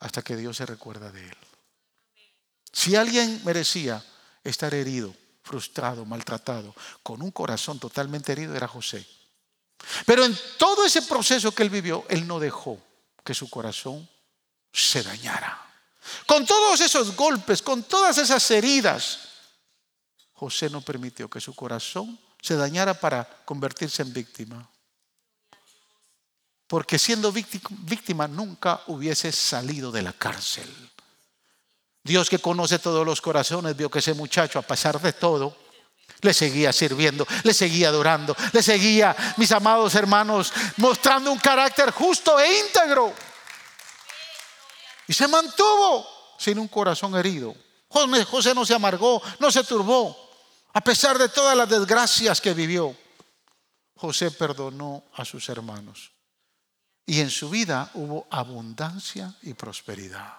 [0.00, 1.36] hasta que Dios se recuerda de él.
[2.72, 4.04] Si alguien merecía
[4.42, 9.06] estar herido, frustrado, maltratado, con un corazón totalmente herido, era José.
[10.06, 12.80] Pero en todo ese proceso que él vivió, él no dejó
[13.24, 14.08] que su corazón
[14.72, 15.60] se dañara.
[16.26, 19.31] Con todos esos golpes, con todas esas heridas,
[20.42, 24.68] José no permitió que su corazón se dañara para convertirse en víctima.
[26.66, 30.68] Porque siendo víctima nunca hubiese salido de la cárcel.
[32.02, 35.56] Dios que conoce todos los corazones vio que ese muchacho, a pesar de todo,
[36.22, 42.40] le seguía sirviendo, le seguía adorando, le seguía, mis amados hermanos, mostrando un carácter justo
[42.40, 43.14] e íntegro.
[45.06, 47.54] Y se mantuvo sin un corazón herido.
[47.88, 50.21] José no se amargó, no se turbó.
[50.74, 52.96] A pesar de todas las desgracias que vivió,
[53.96, 56.12] José perdonó a sus hermanos.
[57.04, 60.34] Y en su vida hubo abundancia y prosperidad.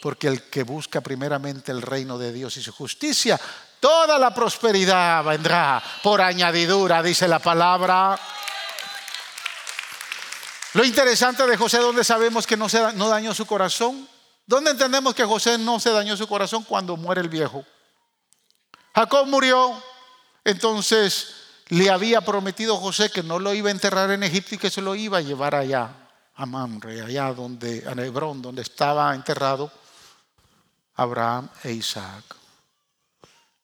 [0.00, 3.40] Porque el que busca primeramente el reino de Dios y su justicia,
[3.80, 8.18] toda la prosperidad vendrá por añadidura, dice la palabra.
[10.74, 14.08] Lo interesante de José, donde sabemos que no, se, dañó su corazón,
[14.46, 17.64] ¿dónde entendemos que José no se dañó su corazón cuando muere el viejo?
[18.94, 19.82] Jacob murió,
[20.44, 21.34] entonces
[21.68, 24.82] le había prometido José que no lo iba a enterrar en Egipto y que se
[24.82, 25.90] lo iba a llevar allá,
[26.34, 29.70] a Mamre, allá donde, a Hebrón, donde estaba enterrado
[30.94, 32.24] Abraham e Isaac.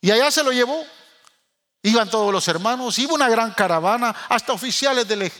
[0.00, 0.84] Y allá se lo llevó.
[1.82, 5.32] Iban todos los hermanos, iba una gran caravana, hasta oficiales del,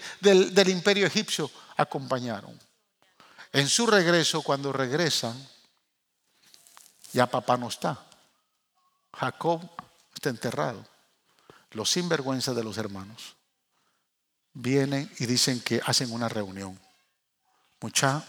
[0.54, 2.58] del imperio egipcio acompañaron.
[3.52, 5.36] En su regreso, cuando regresan,
[7.12, 7.98] ya papá no está.
[9.12, 9.60] Jacob
[10.28, 10.86] enterrado.
[11.70, 13.36] Los sinvergüenzas de los hermanos
[14.52, 16.78] vienen y dicen que hacen una reunión.
[17.80, 18.24] Mucha,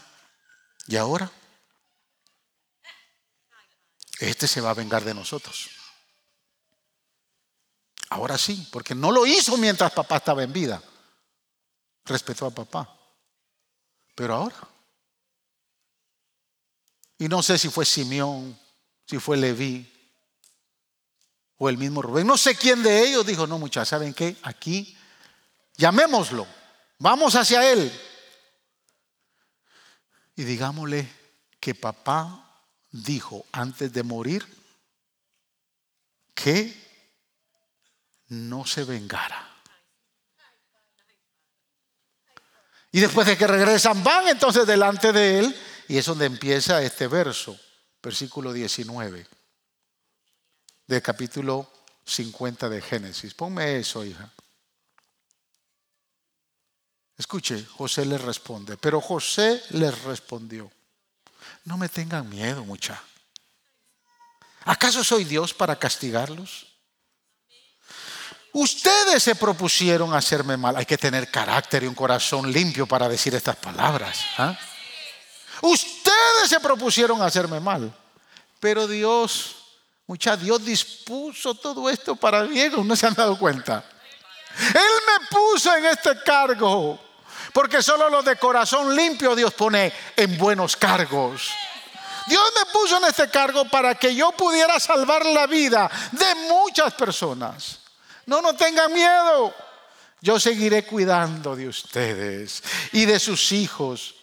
[0.86, 1.30] ¿y ahora?
[4.18, 5.68] Este se va a vengar de nosotros.
[8.10, 10.82] Ahora sí, porque no lo hizo mientras papá estaba en vida.
[12.04, 12.96] Respetó a papá.
[14.14, 14.68] Pero ahora.
[17.18, 18.58] Y no sé si fue Simeón,
[19.06, 19.91] si fue Leví,
[21.62, 22.26] o el mismo Rubén.
[22.26, 24.36] No sé quién de ellos dijo, no muchachos, ¿saben qué?
[24.42, 24.98] Aquí,
[25.76, 26.44] llamémoslo,
[26.98, 27.92] vamos hacia él.
[30.34, 31.08] Y digámosle
[31.60, 34.44] que papá dijo antes de morir
[36.34, 36.74] que
[38.26, 39.48] no se vengara.
[42.90, 45.60] Y después de que regresan, van entonces delante de él.
[45.86, 47.56] Y es donde empieza este verso,
[48.02, 49.41] versículo 19
[50.92, 51.66] del capítulo
[52.04, 53.32] 50 de Génesis.
[53.32, 54.30] Ponme eso, hija.
[57.16, 60.70] Escuche, José le responde, pero José les respondió,
[61.64, 63.02] no me tengan miedo, mucha.
[64.64, 66.66] ¿Acaso soy Dios para castigarlos?
[68.52, 70.76] Ustedes se propusieron hacerme mal.
[70.76, 74.26] Hay que tener carácter y un corazón limpio para decir estas palabras.
[74.36, 74.58] ¿ah?
[75.62, 77.96] Ustedes se propusieron hacerme mal.
[78.60, 79.61] Pero Dios
[80.06, 83.84] Mucha Dios dispuso todo esto para bien, ¿no se han dado cuenta?
[84.58, 86.98] Él me puso en este cargo,
[87.52, 91.50] porque solo los de corazón limpio Dios pone en buenos cargos.
[92.26, 96.94] Dios me puso en este cargo para que yo pudiera salvar la vida de muchas
[96.94, 97.80] personas.
[98.26, 99.54] No, no tengan miedo.
[100.20, 104.14] Yo seguiré cuidando de ustedes y de sus hijos.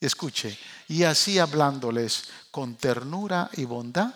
[0.00, 0.58] Escuche,
[0.88, 4.12] y así hablándoles con ternura y bondad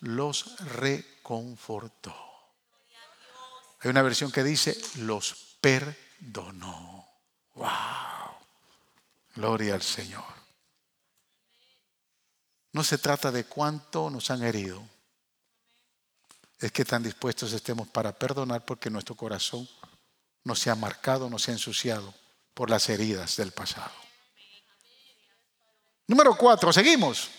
[0.00, 2.14] los reconfortó.
[3.80, 7.08] Hay una versión que dice, los perdonó.
[7.54, 7.68] Wow.
[9.34, 10.24] Gloria al Señor.
[12.72, 14.82] No se trata de cuánto nos han herido.
[16.58, 19.68] Es que tan dispuestos estemos para perdonar porque nuestro corazón
[20.44, 22.14] no se ha marcado, no se ha ensuciado
[22.54, 23.92] por las heridas del pasado.
[26.06, 27.30] Número cuatro, seguimos.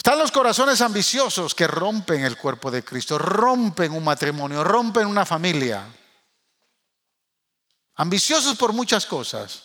[0.00, 5.26] Están los corazones ambiciosos que rompen el cuerpo de Cristo, rompen un matrimonio, rompen una
[5.26, 5.86] familia.
[7.96, 9.62] Ambiciosos por muchas cosas.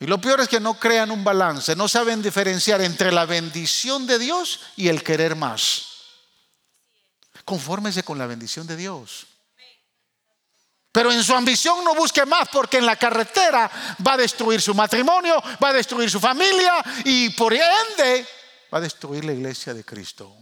[0.00, 4.06] Y lo peor es que no crean un balance, no saben diferenciar entre la bendición
[4.06, 5.88] de Dios y el querer más.
[7.44, 9.26] Confórmese con la bendición de Dios.
[10.90, 13.70] Pero en su ambición no busque más porque en la carretera
[14.04, 18.26] va a destruir su matrimonio, va a destruir su familia y por ende
[18.72, 20.34] va a destruir la iglesia de Cristo.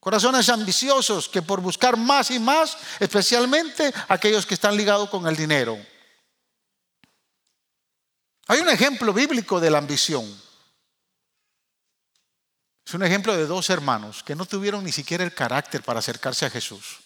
[0.00, 5.36] Corazones ambiciosos que por buscar más y más, especialmente aquellos que están ligados con el
[5.36, 5.78] dinero.
[8.48, 10.24] Hay un ejemplo bíblico de la ambición.
[12.84, 16.46] Es un ejemplo de dos hermanos que no tuvieron ni siquiera el carácter para acercarse
[16.46, 16.98] a Jesús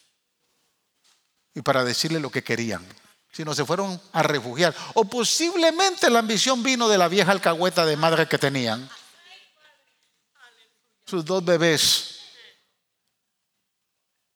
[1.52, 2.86] y para decirle lo que querían,
[3.32, 4.74] sino se fueron a refugiar.
[4.94, 8.88] O posiblemente la ambición vino de la vieja alcahueta de madre que tenían
[11.14, 12.10] sus dos bebés.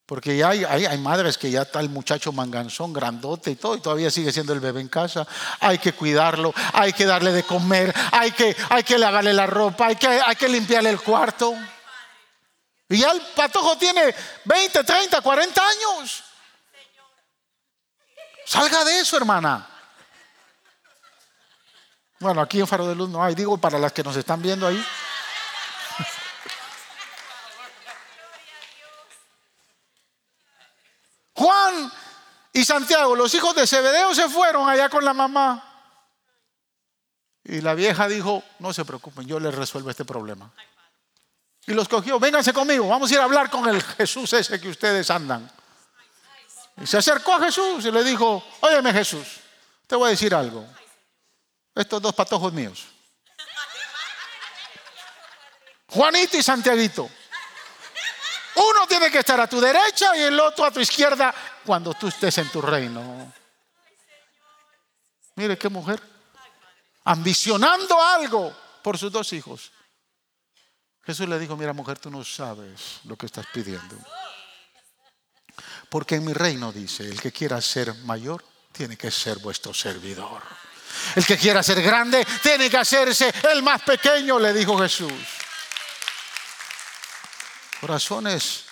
[0.06, 3.80] Porque ya hay, hay, madres que ya está el muchacho manganzón, grandote y todo, y
[3.80, 5.26] todavía sigue siendo el bebé en casa.
[5.60, 9.88] Hay que cuidarlo, hay que darle de comer, hay que, hay que lavarle la ropa,
[9.88, 11.54] hay que, hay que limpiarle el cuarto.
[12.88, 14.14] Y ya el patojo tiene
[14.46, 16.24] 20, 30, 40 años.
[18.46, 19.68] Salga de eso, hermana.
[22.20, 24.66] Bueno, aquí en Faro de Luz no hay, digo para las que nos están viendo
[24.66, 24.82] ahí.
[31.38, 31.92] Juan
[32.52, 35.64] y Santiago, los hijos de Zebedeo, se fueron allá con la mamá.
[37.44, 40.52] Y la vieja dijo, no se preocupen, yo les resuelvo este problema.
[41.64, 44.68] Y los cogió, vénganse conmigo, vamos a ir a hablar con el Jesús ese que
[44.68, 45.48] ustedes andan.
[46.82, 49.38] Y se acercó a Jesús y le dijo, óyeme Jesús,
[49.86, 50.66] te voy a decir algo.
[51.72, 52.84] Estos dos patojos míos.
[55.86, 57.08] Juanito y Santiaguito.
[58.58, 61.34] Uno tiene que estar a tu derecha y el otro a tu izquierda
[61.64, 63.32] cuando tú estés en tu reino.
[65.36, 66.02] Mire qué mujer.
[67.04, 68.52] Ambicionando algo
[68.82, 69.72] por sus dos hijos.
[71.04, 73.96] Jesús le dijo, mira mujer, tú no sabes lo que estás pidiendo.
[75.88, 80.42] Porque en mi reino dice, el que quiera ser mayor tiene que ser vuestro servidor.
[81.14, 85.12] El que quiera ser grande tiene que hacerse el más pequeño, le dijo Jesús.
[87.80, 88.64] Corazones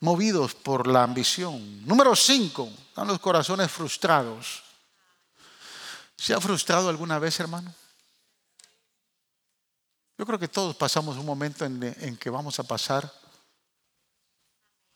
[0.00, 1.86] movidos por la ambición.
[1.86, 4.62] Número cinco, están los corazones frustrados.
[6.16, 7.74] ¿Se ha frustrado alguna vez, hermano?
[10.18, 13.10] Yo creo que todos pasamos un momento en, en, que vamos a pasar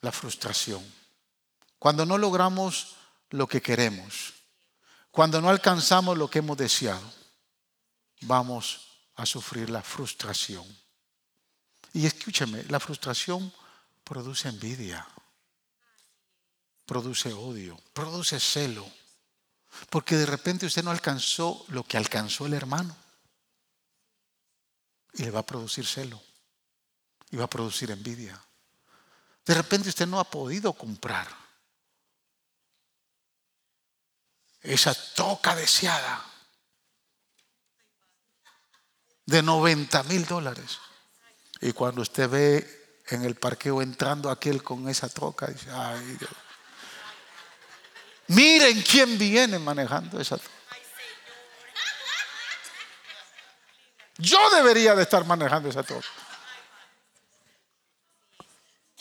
[0.02, 0.84] la frustración.
[1.78, 2.96] Cuando no logramos
[3.30, 4.34] lo que queremos,
[5.10, 7.10] cuando no alcanzamos lo que hemos deseado,
[8.22, 10.83] vamos a sufrir la frustración.
[11.94, 13.52] Y escúcheme, la frustración
[14.02, 15.06] produce envidia,
[16.84, 18.84] produce odio, produce celo,
[19.90, 22.96] porque de repente usted no alcanzó lo que alcanzó el hermano
[25.12, 26.20] y le va a producir celo
[27.30, 28.44] y va a producir envidia.
[29.46, 31.28] De repente usted no ha podido comprar
[34.62, 36.24] esa toca deseada
[39.26, 40.80] de 90 mil dólares.
[41.64, 46.30] Y cuando usted ve en el parqueo entrando aquel con esa troca, dice, ay Dios.
[48.26, 50.54] Miren quién viene manejando esa troca.
[54.18, 56.06] Yo debería de estar manejando esa troca.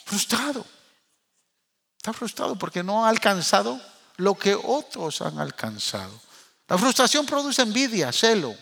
[0.05, 0.65] Frustrado.
[1.97, 3.77] Está frustrado porque no ha alcanzado
[4.15, 6.17] lo que otros han alcanzado.
[6.69, 8.55] La frustración produce envidia, celo.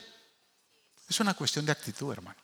[1.08, 2.41] Es una cuestión de actitud, hermano.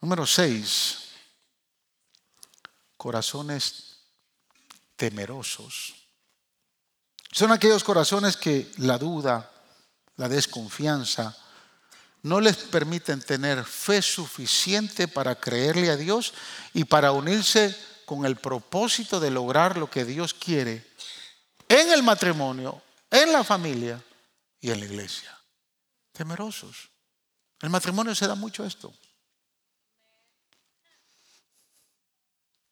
[0.00, 0.98] Número seis,
[2.96, 3.98] corazones
[4.96, 5.94] temerosos.
[7.32, 9.50] Son aquellos corazones que la duda,
[10.16, 11.36] la desconfianza,
[12.22, 16.34] no les permiten tener fe suficiente para creerle a Dios
[16.74, 20.86] y para unirse con el propósito de lograr lo que Dios quiere
[21.68, 24.02] en el matrimonio, en la familia
[24.60, 25.38] y en la iglesia.
[26.12, 26.90] Temerosos.
[27.60, 28.92] El matrimonio se da mucho esto.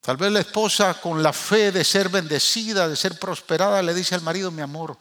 [0.09, 4.15] Tal vez la esposa con la fe de ser bendecida, de ser prosperada, le dice
[4.15, 4.97] al marido, mi amor,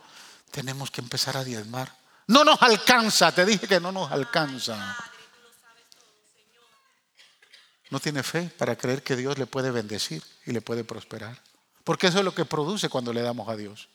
[0.51, 1.89] tenemos que empezar a diezmar.
[2.27, 4.97] No nos alcanza, te dije que no nos alcanza.
[7.89, 11.41] No tiene fe para creer que Dios le puede bendecir y le puede prosperar.
[11.85, 13.87] Porque eso es lo que produce cuando le damos a Dios.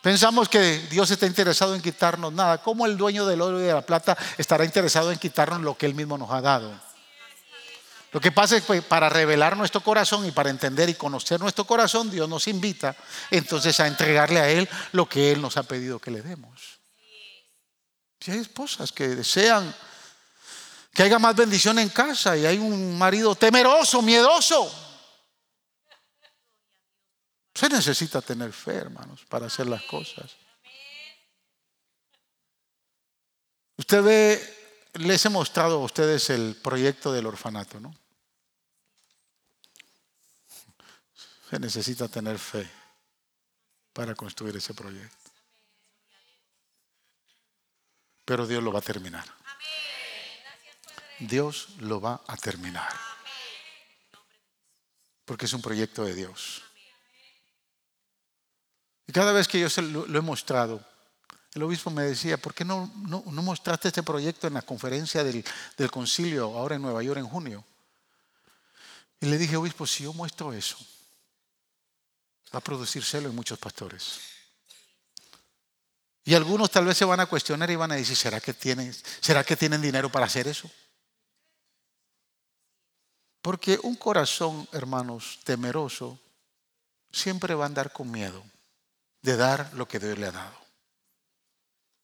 [0.00, 2.62] Pensamos que Dios está interesado en quitarnos nada.
[2.62, 5.84] ¿Cómo el dueño del oro y de la plata estará interesado en quitarnos lo que
[5.84, 6.72] Él mismo nos ha dado?
[8.12, 11.64] Lo que pasa es que para revelar nuestro corazón y para entender y conocer nuestro
[11.64, 12.94] corazón, Dios nos invita
[13.30, 16.78] entonces a entregarle a Él lo que Él nos ha pedido que le demos.
[18.20, 19.74] Si hay esposas que desean
[20.92, 24.70] que haya más bendición en casa y hay un marido temeroso, miedoso,
[27.54, 30.36] se necesita tener fe, hermanos, para hacer las cosas.
[33.78, 34.56] Usted ve,
[34.94, 38.01] les he mostrado a ustedes el proyecto del orfanato, ¿no?
[41.52, 42.66] Se necesita tener fe
[43.92, 45.30] para construir ese proyecto.
[48.24, 49.26] Pero Dios lo va a terminar.
[51.18, 52.88] Dios lo va a terminar.
[55.26, 56.62] Porque es un proyecto de Dios.
[59.06, 60.82] Y cada vez que yo se lo, he mostrado,
[61.52, 65.44] el obispo me decía, ¿por qué no, no, mostraste este proyecto en la conferencia del,
[65.76, 67.62] del concilio ahora en Nueva York en junio?
[69.20, 70.78] Y le dije, obispo, si yo muestro eso,
[72.52, 74.20] va a producir celo en muchos pastores.
[76.24, 78.94] Y algunos tal vez se van a cuestionar y van a decir, ¿será que tienen,
[79.20, 80.70] ¿será que tienen dinero para hacer eso?
[83.40, 86.20] Porque un corazón, hermanos, temeroso,
[87.10, 88.44] siempre va a andar con miedo
[89.20, 90.56] de dar lo que Dios le ha dado.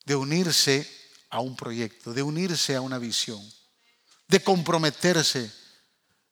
[0.05, 0.91] De unirse
[1.31, 3.41] a un proyecto, de unirse a una visión,
[4.27, 5.53] de comprometerse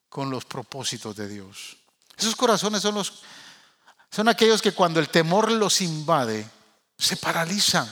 [0.09, 1.77] con los propósitos de Dios.
[2.17, 3.23] Esos corazones son los
[4.17, 6.49] son aquellos que cuando el temor los invade,
[6.97, 7.87] se paralizan,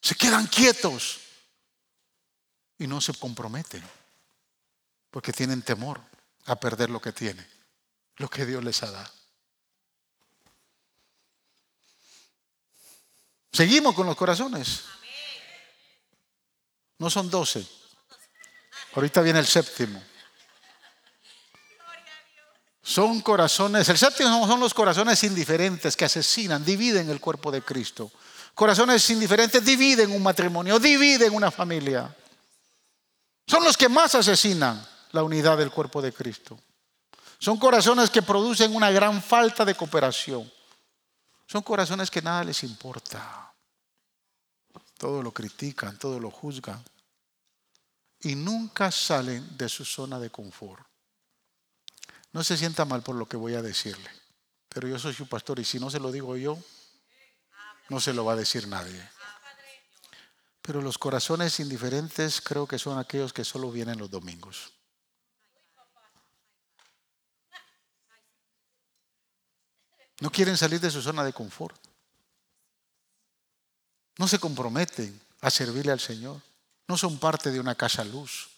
[0.00, 1.18] se quedan quietos
[2.78, 3.86] y no se comprometen,
[5.10, 6.00] porque tienen temor
[6.46, 7.46] a perder lo que tienen,
[8.16, 9.12] lo que Dios les ha dado.
[13.52, 14.84] Seguimos con los corazones.
[16.96, 17.68] No son doce.
[18.94, 20.02] Ahorita viene el séptimo.
[22.88, 28.10] Son corazones, el séptimo son los corazones indiferentes que asesinan, dividen el cuerpo de Cristo.
[28.54, 32.16] Corazones indiferentes dividen un matrimonio, dividen una familia.
[33.46, 34.82] Son los que más asesinan
[35.12, 36.58] la unidad del cuerpo de Cristo.
[37.38, 40.50] Son corazones que producen una gran falta de cooperación.
[41.46, 43.52] Son corazones que nada les importa.
[44.96, 46.82] Todo lo critican, todo lo juzgan.
[48.20, 50.87] Y nunca salen de su zona de confort.
[52.32, 54.10] No se sienta mal por lo que voy a decirle,
[54.68, 56.58] pero yo soy su pastor y si no se lo digo yo,
[57.88, 59.02] no se lo va a decir nadie.
[60.60, 64.72] Pero los corazones indiferentes creo que son aquellos que solo vienen los domingos.
[70.20, 71.80] No quieren salir de su zona de confort.
[74.18, 76.42] No se comprometen a servirle al Señor.
[76.88, 78.50] No son parte de una casa luz.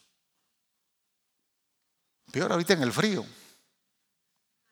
[2.33, 3.27] Peor ahorita en el frío.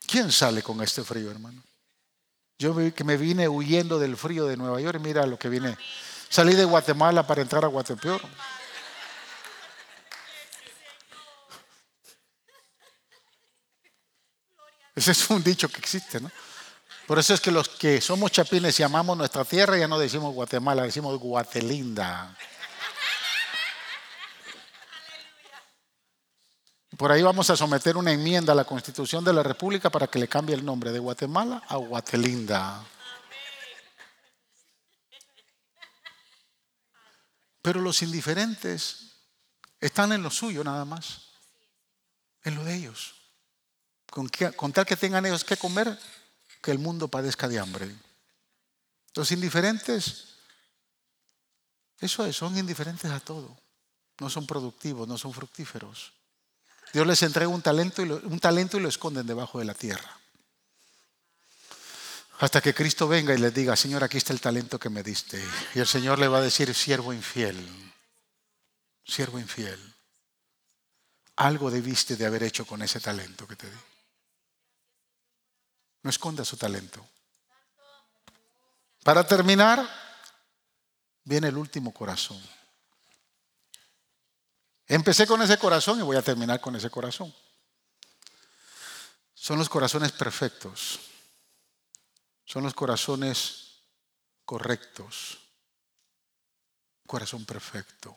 [0.09, 1.63] ¿Quién sale con este frío, hermano?
[2.59, 5.77] Yo que me vine huyendo del frío de Nueva York y mira lo que vine.
[6.31, 8.23] Salí de Guatemala para entrar a Guatepeor.
[14.97, 16.31] Ese es un dicho que existe, ¿no?
[17.07, 20.35] Por eso es que los que somos chapines y amamos nuestra tierra ya no decimos
[20.35, 22.35] Guatemala, decimos Guatelinda.
[26.99, 30.19] Por ahí vamos a someter una enmienda a la Constitución de la República para que
[30.19, 32.85] le cambie el nombre de Guatemala a Guatelinda.
[37.63, 39.13] Pero los indiferentes
[39.79, 41.29] están en lo suyo nada más,
[42.43, 43.15] en lo de ellos.
[44.11, 45.97] Con, con tal que tengan ellos que comer,
[46.61, 47.95] que el mundo padezca de hambre.
[49.15, 50.35] Los indiferentes,
[52.01, 53.57] eso es, son indiferentes a todo.
[54.19, 56.18] No son productivos, no son fructíferos.
[56.93, 59.74] Dios les entrega un talento, y lo, un talento y lo esconden debajo de la
[59.74, 60.18] tierra.
[62.41, 65.43] Hasta que Cristo venga y les diga, Señor, aquí está el talento que me diste.
[65.74, 67.59] Y el Señor le va a decir, siervo infiel,
[69.05, 69.95] siervo infiel.
[71.36, 73.76] Algo debiste de haber hecho con ese talento que te di.
[76.03, 77.05] No esconda su talento.
[79.03, 79.89] Para terminar,
[81.24, 82.41] viene el último corazón.
[84.89, 87.32] Empecé con ese corazón y voy a terminar con ese corazón.
[89.34, 90.99] son los corazones perfectos.
[92.47, 93.82] Son los corazones
[94.47, 95.39] correctos.
[97.07, 98.16] Corazón perfecto.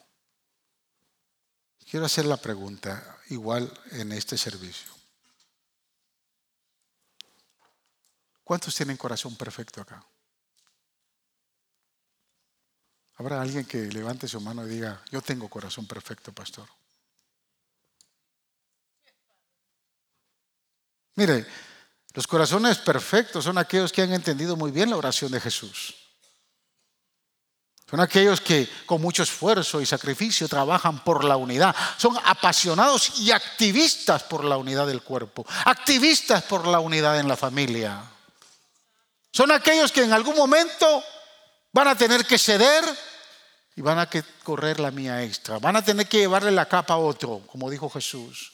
[1.90, 4.92] Quiero hacer la pregunta igual en este servicio.
[8.46, 10.06] ¿Cuántos tienen corazón perfecto acá?
[13.22, 16.68] Habrá alguien que levante su mano y diga, yo tengo corazón perfecto, pastor.
[21.14, 21.46] Mire,
[22.16, 25.94] los corazones perfectos son aquellos que han entendido muy bien la oración de Jesús.
[27.88, 31.76] Son aquellos que con mucho esfuerzo y sacrificio trabajan por la unidad.
[31.98, 35.46] Son apasionados y activistas por la unidad del cuerpo.
[35.66, 38.02] Activistas por la unidad en la familia.
[39.32, 41.04] Son aquellos que en algún momento
[41.72, 43.11] van a tener que ceder
[43.76, 45.60] y van a que correr la mía extra.
[45.60, 48.52] Van a tener que llevarle la capa a otro, como dijo Jesús.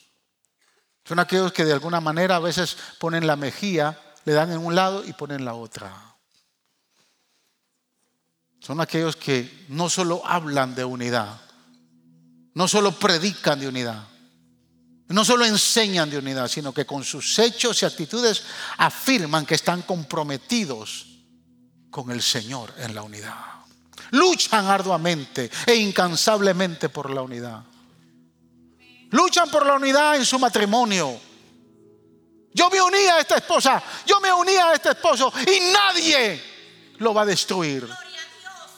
[1.05, 4.75] Son aquellos que de alguna manera a veces ponen la mejilla, le dan en un
[4.75, 6.15] lado y ponen la otra.
[8.59, 11.39] Son aquellos que no solo hablan de unidad,
[12.53, 14.05] no solo predican de unidad,
[15.07, 18.43] no solo enseñan de unidad, sino que con sus hechos y actitudes
[18.77, 21.05] afirman que están comprometidos
[21.89, 23.56] con el Señor en la unidad.
[24.11, 27.63] Luchan arduamente e incansablemente por la unidad.
[29.11, 31.19] Luchan por la unidad en su matrimonio.
[32.53, 36.41] Yo me uní a esta esposa, yo me uní a este esposo y nadie
[36.97, 37.87] lo va a destruir.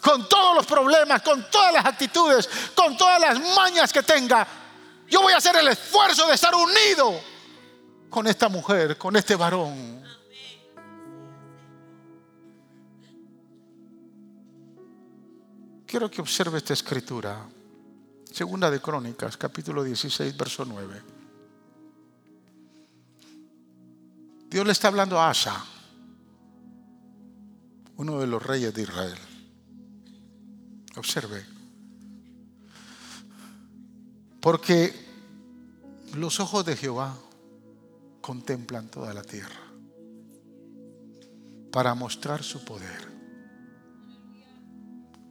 [0.02, 4.46] Con todos los problemas, con todas las actitudes, con todas las mañas que tenga,
[5.08, 7.20] yo voy a hacer el esfuerzo de estar unido
[8.10, 9.99] con esta mujer, con este varón.
[15.90, 17.50] Quiero que observe esta escritura.
[18.32, 21.02] Segunda de Crónicas, capítulo 16, verso 9.
[24.52, 25.66] Dios le está hablando a Asa,
[27.98, 29.18] uno de los reyes de Israel.
[30.96, 31.44] Observe.
[34.40, 34.94] Porque
[36.14, 37.18] los ojos de Jehová
[38.22, 39.60] contemplan toda la tierra
[41.72, 43.19] para mostrar su poder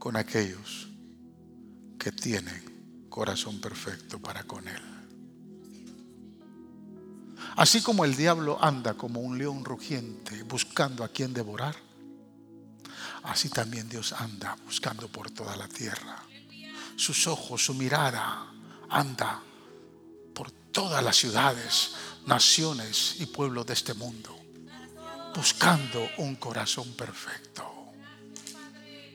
[0.08, 0.88] con aquellos
[1.98, 4.82] que tienen corazón perfecto para con Él.
[7.56, 11.76] Así como el diablo anda como un león rugiente buscando a quien devorar,
[13.24, 16.22] así también Dios anda buscando por toda la tierra.
[16.96, 18.50] Sus ojos, su mirada
[18.88, 19.42] anda
[20.32, 21.90] por todas las ciudades,
[22.24, 24.34] naciones y pueblos de este mundo,
[25.34, 27.77] buscando un corazón perfecto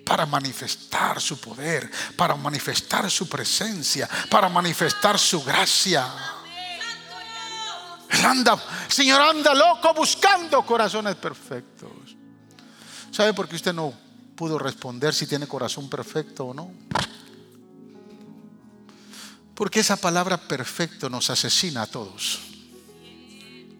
[0.05, 6.07] para manifestar su poder, para manifestar su presencia, para manifestar su gracia.
[8.09, 11.91] Él anda, Señor anda loco buscando corazones perfectos.
[13.11, 13.93] ¿Sabe por qué usted no
[14.35, 16.71] pudo responder si tiene corazón perfecto o no?
[19.55, 22.39] Porque esa palabra perfecto nos asesina a todos.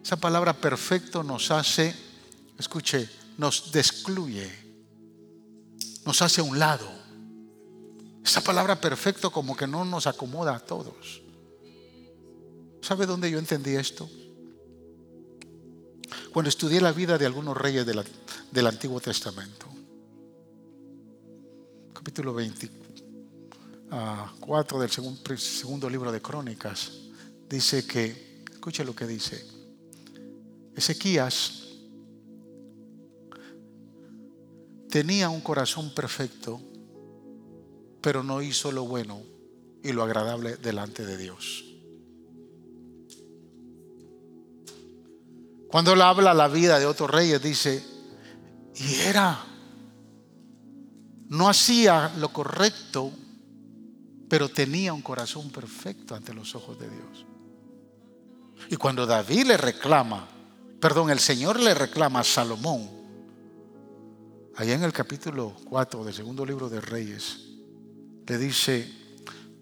[0.02, 1.94] Esa palabra perfecto nos hace,
[2.58, 3.08] escuche,
[3.38, 4.63] nos descluye,
[6.04, 6.88] nos hace a un lado.
[8.24, 11.22] Esa palabra perfecto como que no nos acomoda a todos.
[12.80, 14.08] ¿Sabe dónde yo entendí esto?
[16.32, 19.66] Cuando estudié la vida de algunos reyes del Antiguo Testamento.
[21.92, 22.70] Capítulo 20,
[24.40, 26.92] 4 del segundo, segundo libro de Crónicas,
[27.48, 29.46] dice que, escuche lo que dice,
[30.76, 31.63] Ezequías
[34.94, 36.60] tenía un corazón perfecto,
[38.00, 39.22] pero no hizo lo bueno
[39.82, 41.64] y lo agradable delante de Dios.
[45.66, 47.84] Cuando él habla la vida de otros reyes, dice,
[48.76, 49.44] y era,
[51.26, 53.10] no hacía lo correcto
[54.28, 57.26] pero tenía un corazón perfecto ante los ojos de Dios.
[58.70, 60.26] Y cuando David le reclama,
[60.80, 63.03] perdón, el Señor le reclama a Salomón,
[64.56, 67.40] allá en el capítulo 4 del segundo libro de Reyes,
[68.26, 68.90] le dice,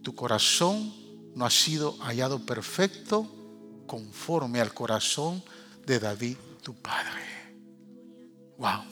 [0.03, 0.93] tu corazón
[1.35, 3.27] no ha sido hallado perfecto
[3.87, 5.43] conforme al corazón
[5.87, 7.23] de David, tu padre.
[8.59, 8.85] Wow.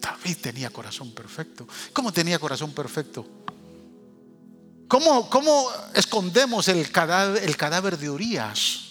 [0.00, 1.66] David tenía corazón perfecto.
[1.92, 3.26] ¿Cómo tenía corazón perfecto?
[4.88, 8.82] ¿Cómo, escondemos el cadáver, el cadáver de Urias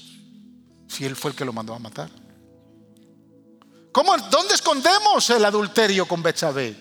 [0.87, 2.24] si él fue el que lo mandó a matar?
[3.95, 6.75] ¿Cómo, ¿Dónde escondemos el adulterio con Betsabé?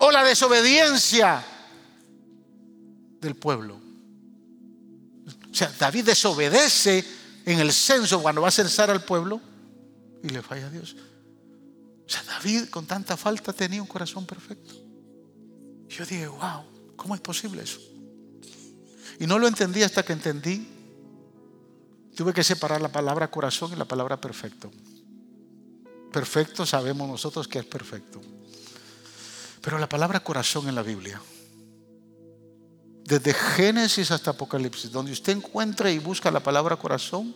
[0.00, 1.40] O la desobediencia
[3.20, 3.76] del pueblo.
[5.52, 7.04] O sea, David desobedece
[7.46, 9.40] en el censo cuando va a censar al pueblo
[10.24, 10.96] y le falla a Dios.
[12.06, 14.74] O sea, David con tanta falta tenía un corazón perfecto.
[15.88, 16.64] Yo dije, wow,
[16.96, 17.78] ¿cómo es posible eso?
[19.20, 20.66] Y no lo entendí hasta que entendí.
[22.16, 24.68] Tuve que separar la palabra corazón y la palabra perfecto.
[26.12, 28.20] Perfecto sabemos nosotros que es perfecto.
[29.62, 31.20] Pero la palabra corazón en la Biblia,
[33.04, 37.34] desde Génesis hasta Apocalipsis, donde usted encuentra y busca la palabra corazón,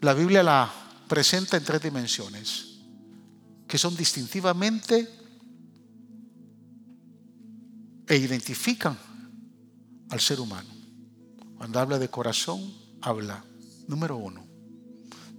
[0.00, 0.72] la Biblia la
[1.08, 2.78] presenta en tres dimensiones,
[3.68, 5.08] que son distintivamente
[8.06, 8.96] e identifican
[10.10, 10.70] al ser humano.
[11.56, 13.44] Cuando habla de corazón, habla,
[13.88, 14.46] número uno,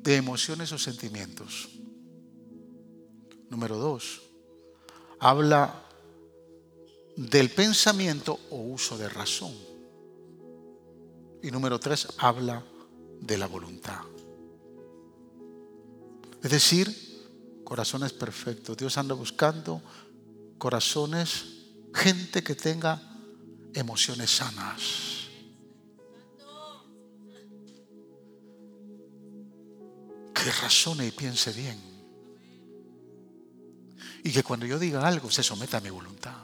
[0.03, 1.69] de emociones o sentimientos.
[3.49, 4.21] Número dos,
[5.19, 5.83] habla
[7.15, 9.53] del pensamiento o uso de razón.
[11.41, 12.63] Y número tres, habla
[13.21, 14.01] de la voluntad.
[16.43, 17.07] Es decir,
[17.63, 18.77] corazones perfectos.
[18.77, 19.81] Dios anda buscando
[20.57, 21.45] corazones,
[21.93, 23.01] gente que tenga
[23.73, 24.81] emociones sanas.
[30.33, 31.96] Que razone y piense bien.
[34.23, 36.35] Y que cuando yo diga algo se someta a mi voluntad.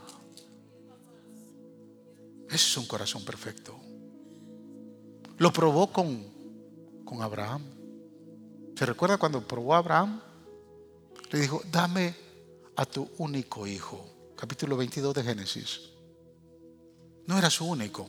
[2.48, 3.76] Ese es un corazón perfecto.
[5.38, 6.24] Lo probó con,
[7.04, 7.64] con Abraham.
[8.76, 10.22] ¿Se recuerda cuando probó a Abraham?
[11.32, 12.16] Le dijo, dame
[12.76, 14.06] a tu único hijo.
[14.36, 15.82] Capítulo 22 de Génesis.
[17.26, 18.08] No era su único,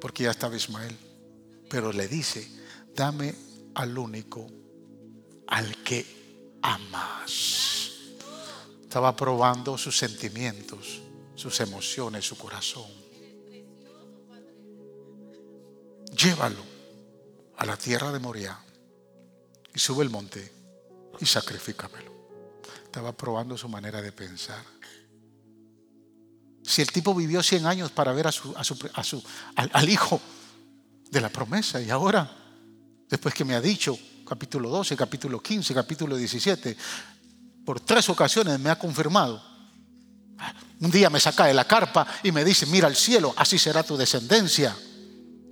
[0.00, 0.96] porque ya estaba Ismael.
[1.68, 2.48] Pero le dice,
[2.94, 3.34] dame
[3.74, 4.46] al único,
[5.46, 7.67] al que amas.
[8.88, 11.02] Estaba probando sus sentimientos,
[11.34, 12.90] sus emociones, su corazón.
[16.16, 16.64] Llévalo
[17.58, 18.58] a la tierra de Moria
[19.74, 20.50] y sube el monte
[21.20, 22.10] y sacrifícamelo.
[22.82, 24.64] Estaba probando su manera de pensar.
[26.62, 28.54] Si el tipo vivió 100 años para ver a su,
[29.54, 30.18] al, hijo
[31.10, 32.34] de la promesa y ahora,
[33.06, 36.74] después que me ha dicho, capítulo 12, capítulo 15, capítulo 17,
[37.68, 39.42] por tres ocasiones me ha confirmado.
[40.80, 43.82] Un día me saca de la carpa y me dice, mira al cielo, así será
[43.82, 44.74] tu descendencia.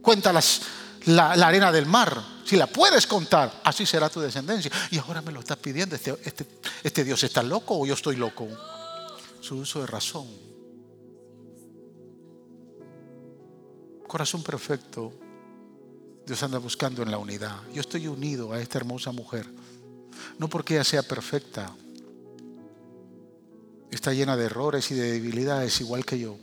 [0.00, 4.70] Cuenta la, arena del mar, si la puedes contar, así será tu descendencia.
[4.90, 6.46] Y ahora me lo estás pidiendo, este, este,
[6.82, 8.48] este Dios está loco o yo estoy loco.
[9.42, 10.26] Su uso de razón.
[14.08, 15.12] Corazón perfecto.
[16.24, 17.60] Dios anda buscando en la unidad.
[17.74, 19.46] Yo estoy unido a esta hermosa mujer.
[20.38, 21.70] No porque ella sea perfecta.
[23.90, 26.36] Está llena de errores y de debilidades igual que yo.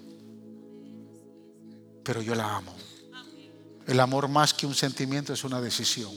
[2.04, 2.74] Pero yo la amo.
[3.88, 6.12] El amor más que un sentimiento es una decisión.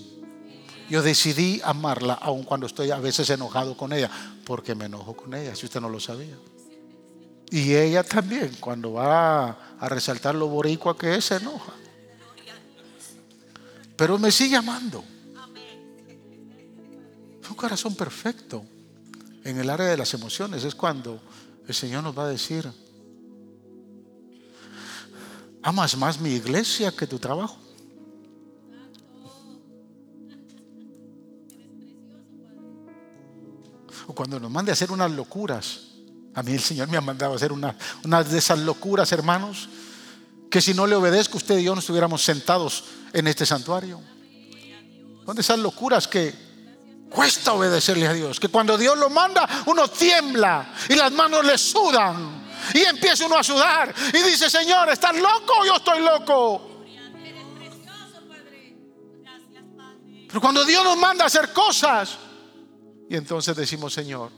[0.89, 4.11] Yo decidí amarla aun cuando estoy a veces enojado con ella,
[4.45, 6.37] porque me enojo con ella, si usted no lo sabía.
[7.51, 11.73] Y ella también, cuando va a resaltar lo boricua que es, se enoja.
[13.97, 15.03] Pero me sigue amando.
[17.49, 18.65] Un corazón perfecto.
[19.47, 21.21] En el área de las emociones es cuando
[21.69, 22.69] el Señor nos va a decir,
[25.63, 27.57] ¿amas más mi iglesia que tu trabajo?
[34.09, 35.93] O cuando nos mande a hacer unas locuras
[36.35, 37.75] a mí el Señor me ha mandado a hacer una,
[38.25, 39.71] de esas locuras, hermanos,
[40.51, 42.85] que si no le obedezco, usted y yo no estuviéramos sentados
[43.15, 44.03] en este santuario.
[45.25, 46.46] Son de esas locuras que
[47.09, 51.57] cuesta obedecerle a Dios, que cuando Dios lo manda, uno tiembla y las manos le
[51.59, 52.47] sudan.
[52.75, 56.85] Y empieza uno a sudar y dice, Señor, ¿estás loco o yo estoy loco?
[60.27, 62.19] Pero cuando Dios nos manda a hacer cosas,
[63.09, 64.31] y entonces decimos, Señor,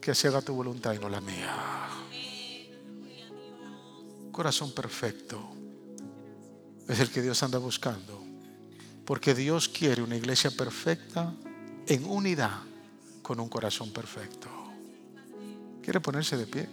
[0.00, 1.56] que se haga tu voluntad y no la mía.
[4.32, 5.38] Corazón perfecto
[6.88, 8.20] es el que Dios anda buscando.
[9.04, 11.32] Porque Dios quiere una iglesia perfecta
[11.90, 12.60] en unidad
[13.20, 14.48] con un corazón perfecto.
[15.82, 16.68] ¿Quiere ponerse de pie?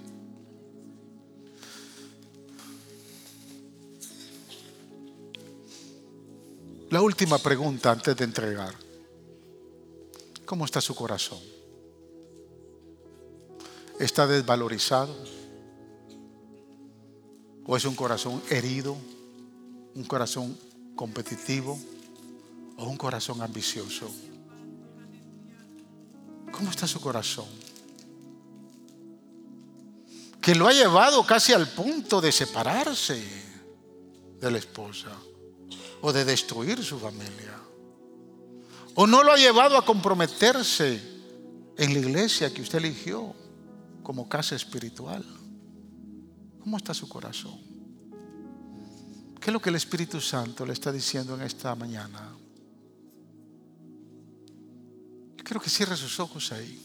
[6.92, 8.76] La última pregunta antes de entregar.
[10.46, 11.40] ¿Cómo está su corazón?
[14.00, 15.16] está desvalorizado?
[17.66, 18.96] ¿O es un corazón herido?
[19.96, 20.56] ¿Un corazón
[20.96, 21.80] competitivo?
[22.78, 24.12] ¿O un corazón ambicioso?
[26.58, 27.46] ¿Cómo está su corazón?
[30.42, 33.22] Que lo ha llevado casi al punto de separarse
[34.42, 35.12] de la esposa
[36.02, 37.54] o de destruir su familia.
[38.96, 41.00] ¿O no lo ha llevado a comprometerse
[41.78, 43.36] en la iglesia que usted eligió
[44.02, 45.24] como casa espiritual?
[46.60, 47.60] ¿Cómo está su corazón?
[49.40, 52.36] ¿Qué es lo que el Espíritu Santo le está diciendo en esta mañana?
[55.48, 56.78] Quiero que cierre sus ojos ahí.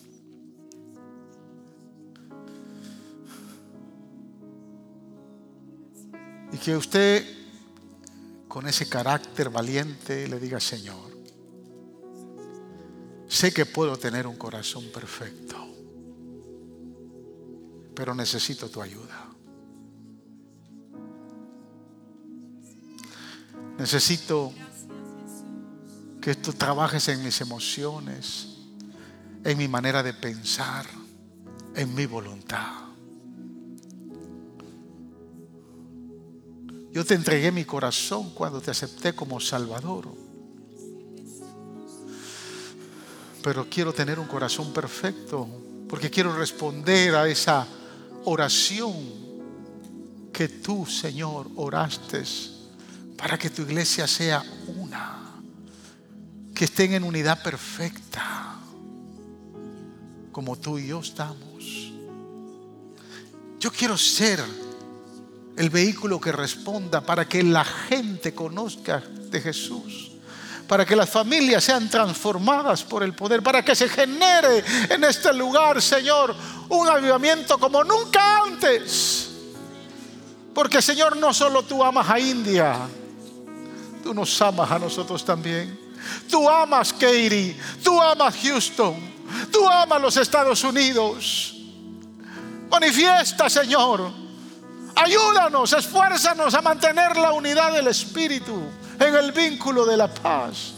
[6.52, 7.26] Y que usted,
[8.46, 11.10] con ese carácter valiente, le diga, Señor,
[13.26, 15.56] sé que puedo tener un corazón perfecto,
[17.96, 19.28] pero necesito tu ayuda.
[23.76, 24.52] Necesito
[26.20, 28.51] que tú trabajes en mis emociones,
[29.44, 30.86] en mi manera de pensar,
[31.74, 32.82] en mi voluntad.
[36.92, 40.08] Yo te entregué mi corazón cuando te acepté como Salvador.
[43.42, 45.48] Pero quiero tener un corazón perfecto
[45.88, 47.66] porque quiero responder a esa
[48.24, 48.94] oración
[50.32, 52.22] que tú, Señor, oraste
[53.16, 55.34] para que tu iglesia sea una,
[56.54, 58.51] que estén en unidad perfecta,
[60.32, 61.92] como tú y yo estamos.
[63.60, 64.42] Yo quiero ser
[65.56, 70.12] el vehículo que responda para que la gente conozca de Jesús
[70.72, 75.30] para que las familias sean transformadas por el poder, para que se genere en este
[75.34, 76.34] lugar, Señor,
[76.70, 79.30] un avivamiento como nunca antes.
[80.54, 82.78] Porque, Señor, no solo tú amas a India,
[84.02, 85.78] tú nos amas a nosotros también.
[86.30, 87.54] Tú amas Katy,
[87.84, 89.11] tú amas Houston,
[89.50, 91.54] tú amas los Estados Unidos.
[92.70, 94.22] Manifiesta, Señor,
[94.94, 98.62] Ayúdanos, esfuérzanos a mantener la unidad del Espíritu
[98.98, 100.74] en el vínculo de la paz.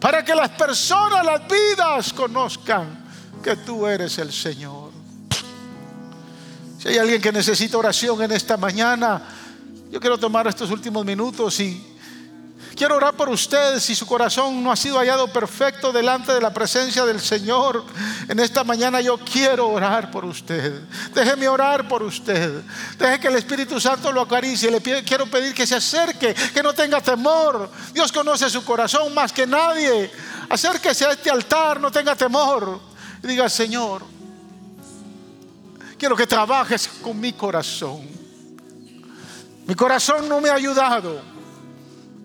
[0.00, 3.04] Para que las personas, las vidas conozcan
[3.42, 4.90] que tú eres el Señor.
[6.80, 9.22] Si hay alguien que necesita oración en esta mañana,
[9.90, 11.91] yo quiero tomar estos últimos minutos y
[12.74, 16.52] Quiero orar por usted si su corazón no ha sido hallado perfecto delante de la
[16.52, 17.84] presencia del Señor.
[18.28, 20.80] En esta mañana yo quiero orar por usted.
[21.14, 22.62] Déjeme orar por usted.
[22.98, 24.70] Deje que el Espíritu Santo lo acaricie.
[24.70, 27.70] Le quiero pedir que se acerque, que no tenga temor.
[27.92, 30.10] Dios conoce su corazón más que nadie.
[30.48, 32.80] Acérquese a este altar, no tenga temor.
[33.22, 34.02] Y diga, Señor,
[35.98, 38.00] quiero que trabajes con mi corazón.
[39.66, 41.31] Mi corazón no me ha ayudado.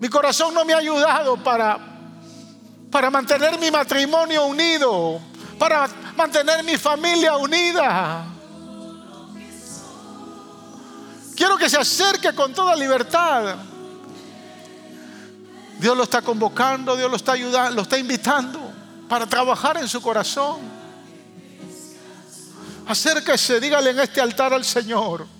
[0.00, 1.78] Mi corazón no me ha ayudado para,
[2.90, 5.20] para mantener mi matrimonio unido,
[5.58, 8.24] para mantener mi familia unida.
[11.34, 13.56] Quiero que se acerque con toda libertad.
[15.78, 18.60] Dios lo está convocando, Dios lo está ayudando, lo está invitando
[19.08, 20.60] para trabajar en su corazón.
[22.86, 25.37] Acérquese, dígale en este altar al Señor.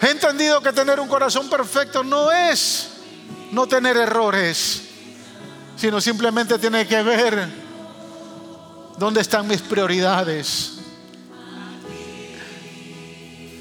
[0.00, 2.88] He entendido que tener un corazón perfecto no es
[3.50, 4.82] no tener errores,
[5.76, 7.48] sino simplemente tiene que ver
[8.96, 10.74] dónde están mis prioridades.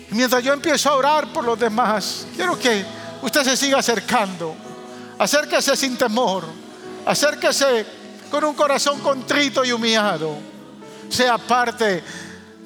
[0.09, 2.83] mientras yo empiezo a orar por los demás, quiero que
[3.21, 4.55] usted se siga acercando.
[5.17, 6.43] Acérquese sin temor.
[7.05, 7.85] Acérquese
[8.29, 10.37] con un corazón contrito y humillado.
[11.09, 12.03] Sea parte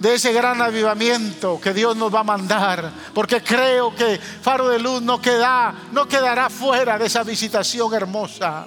[0.01, 4.79] de ese gran avivamiento que Dios nos va a mandar, porque creo que Faro de
[4.79, 8.65] Luz no, queda, no quedará fuera de esa visitación hermosa.